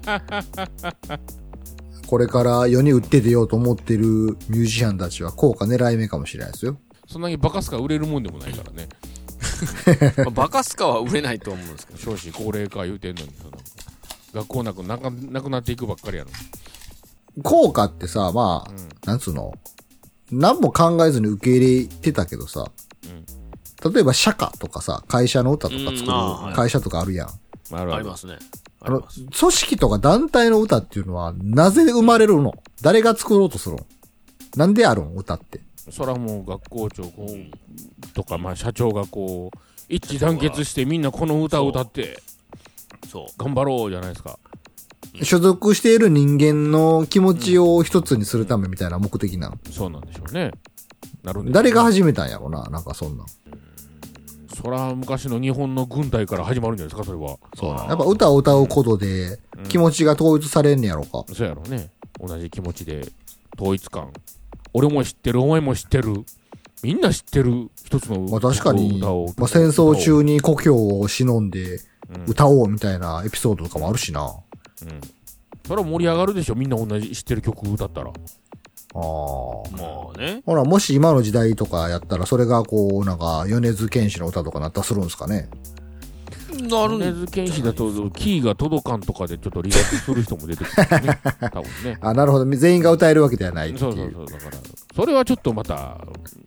[2.07, 6.72] これから世に売って出ようと思ってるミュージシャンたちは効果狙い目かもしれないですよ。
[6.72, 8.89] うそんなにバカすか売れるもんでもないからね。
[10.17, 11.99] まあバカスカは売れないと思うんですけど。
[11.99, 13.53] 少子高齢化言うてんのに、その
[14.35, 16.37] 学校なくなかなくなっていくばっかりやのに。
[17.43, 19.53] 効果ってさ、まあ、なんつうの、
[20.31, 22.71] 何も考えずに受け入れてたけどさ、
[23.93, 27.29] 例えば社歌とかさ、会社の歌とか作る会社とかあるやん。
[27.71, 28.39] まあ、あるあるありますね。
[28.81, 29.03] ああの。
[29.03, 32.55] 組織とか団体の歌っていうのは、なぜ生まれるの？
[32.81, 33.87] 誰が作ろうとするの？
[34.57, 35.15] なんであるん？
[35.15, 35.61] 歌って。
[35.91, 39.59] そらもう学校長こうとか、まあ社長がこう、
[39.89, 42.20] 一致団結してみんなこの歌を歌って
[43.09, 43.43] そう。
[43.43, 44.39] 頑張ろうじゃないですか。
[45.22, 49.59] 所属している人間の気持ちを一つにするためみたいな目的なの。
[49.70, 50.51] そうなんでしょうね。
[51.22, 53.26] なるんで誰が始めたんやろななんかそんなん。
[54.55, 57.39] そら昔の日本の軍隊から始まるんじゃないですか、それは。
[57.55, 61.24] そうなんやっぱ歌を歌うことで気持ちが統一されんねやろか。
[61.32, 61.91] そうやろうね。
[62.18, 63.07] 同じ気持ちで、
[63.59, 64.11] 統一感。
[64.77, 66.12] 俺も知ってる、お前も知ってる。
[66.83, 71.81] みんな知ってる一つのまあ確かに、まあ、戦争中に故郷を忍んで
[72.27, 74.20] 歌おうみたいなエピソードとかもあるしな。
[74.20, 74.35] あ
[75.66, 78.11] それは盛り上がるでしょ、みんな同じ知ってる曲歌ったら。
[78.11, 78.12] あ。
[78.95, 80.43] まあね。
[80.45, 85.49] ほら、もし今の時代とかやったら、それがこう、なんか、米津玄師の歌とかなったりするんですかね。
[86.57, 91.21] なる米津玄師だと、キーが届かんとかでちょっと離脱する人も出てくるよね。
[91.53, 91.99] 多分ね。
[92.01, 92.51] あ、なるほど。
[92.57, 93.81] 全員が歌えるわけではないっていう。
[93.81, 94.27] そうそうそう。
[94.27, 94.59] だから、
[94.95, 95.75] それはちょっとまた、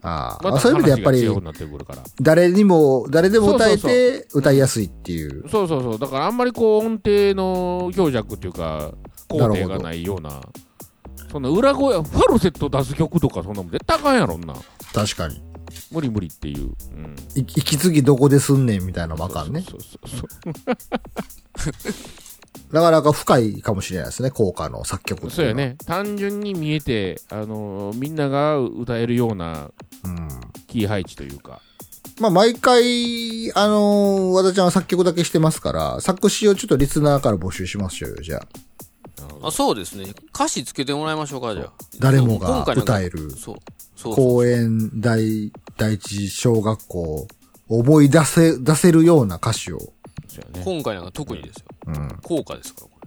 [0.02, 1.30] ああ、まそういう意味でやっぱり。
[2.22, 5.48] 誰にも、誰でも歌えて歌いやすいっていう。
[5.50, 6.00] そうそうそう。
[6.00, 8.92] だからあんまりこう音程の強弱っていうか、
[9.28, 10.42] 工程がないような、
[11.32, 14.56] そんな裏声、ファルセット出す曲とかそんなもん絶対あかんやろんな。
[14.94, 15.49] 確かに。
[15.92, 16.64] 無理無理っていう。
[16.64, 17.16] うん。
[17.36, 19.62] い息継ぎどこですんねんみたいなのもあかんね。
[19.62, 20.26] そうそうそう
[22.72, 25.36] なかなか深いかもしれないですね、効果の作曲って。
[25.36, 25.76] そうやね。
[25.86, 29.72] 単純に見えて、あのみんなが歌えるような
[30.04, 30.30] うん。
[30.68, 31.62] キー配置というか。
[32.20, 38.48] まあ、毎回、あのー、和田ちゃんは作曲だけしてますから、作詞をちょっとリスナーから募集しましょうよ、じゃあ。
[39.42, 40.06] あ、そうですね。
[40.34, 41.74] 歌詞つけてもらいましょうか、じゃあ。
[42.00, 43.30] 誰もが歌える。
[44.04, 47.28] 公園大、第一小学校、
[47.68, 49.78] 思い出せ、出せるような歌詞を。
[49.78, 50.62] ね。
[50.64, 51.66] 今回なんか特にですよ。
[51.88, 52.20] うん。
[52.24, 53.00] 効果ですから、こ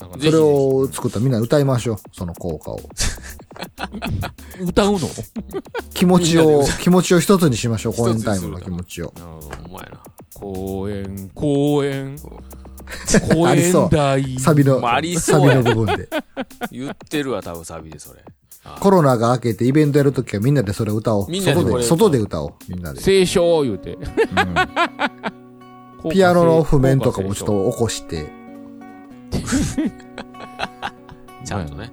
[0.00, 2.80] なんかそれを作ったらみんな歌いましょう、その効果を。
[4.60, 4.98] 歌うの？
[5.94, 9.12] 気持ちを気持ちを一つにしましょう、公演タイムの気持ちを。
[9.16, 9.50] なるほど。
[9.50, 9.56] れ。
[9.66, 10.00] お前な。
[10.34, 12.30] 公園、公園、そう
[13.34, 14.38] 公ありそう園大。
[14.38, 14.80] サビの、
[15.18, 16.08] サビの部分で。
[16.70, 18.20] 言ってるわ、多分サビでそれ。
[18.64, 21.30] あコロナが明けてイベントやるときはみんなでそれ歌おう。
[21.30, 23.00] みんなで外で、外で歌おう、みんなで。
[23.00, 23.98] 聖書言うて。
[26.10, 28.26] ピアノの譜面とかもちょっと起こして、
[31.44, 31.90] ちゃんとね。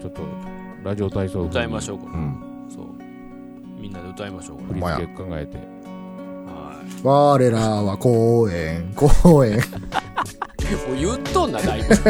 [0.00, 0.22] ちょっと、
[0.84, 2.12] ラジオ体操歌いましょう、これ。
[2.14, 2.66] うん。
[2.68, 2.84] そう。
[3.80, 4.80] みんなで歌いましょう、これ。
[4.80, 5.79] 振り付け考えて。
[7.02, 7.40] はい。
[7.40, 9.60] 我らは公園、公園。
[10.88, 11.96] もう言っとんな、だいぶ。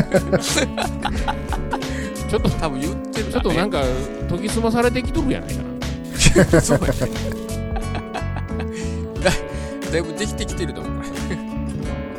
[2.30, 3.86] ちょっと、多分言ってるちょっとなんかか、
[4.28, 5.68] 研ぎ澄まされてきとるやないかな。
[6.54, 6.60] ね。
[6.60, 6.92] そうやね。
[9.22, 9.30] だ
[9.90, 11.08] だいぶできてきてると思う、こ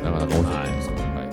[0.04, 0.96] なかなか面白いですね。
[1.16, 1.30] はい。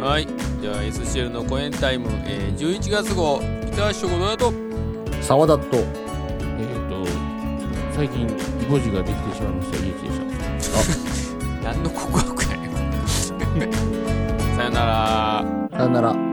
[0.00, 0.08] れ。
[0.08, 0.26] はい。
[0.60, 4.52] じゃあ、SCL の公演タイム、えー、11月号、ギターショーどうやと
[5.20, 5.84] 沢田と、えっ、
[6.88, 7.06] と、
[7.94, 8.26] 最近、
[8.64, 9.98] イボジができてしまいました、家で
[10.58, 11.60] した。
[11.70, 12.72] 何の告白やねん。
[14.56, 15.44] さよなら。
[15.70, 16.23] さよなら。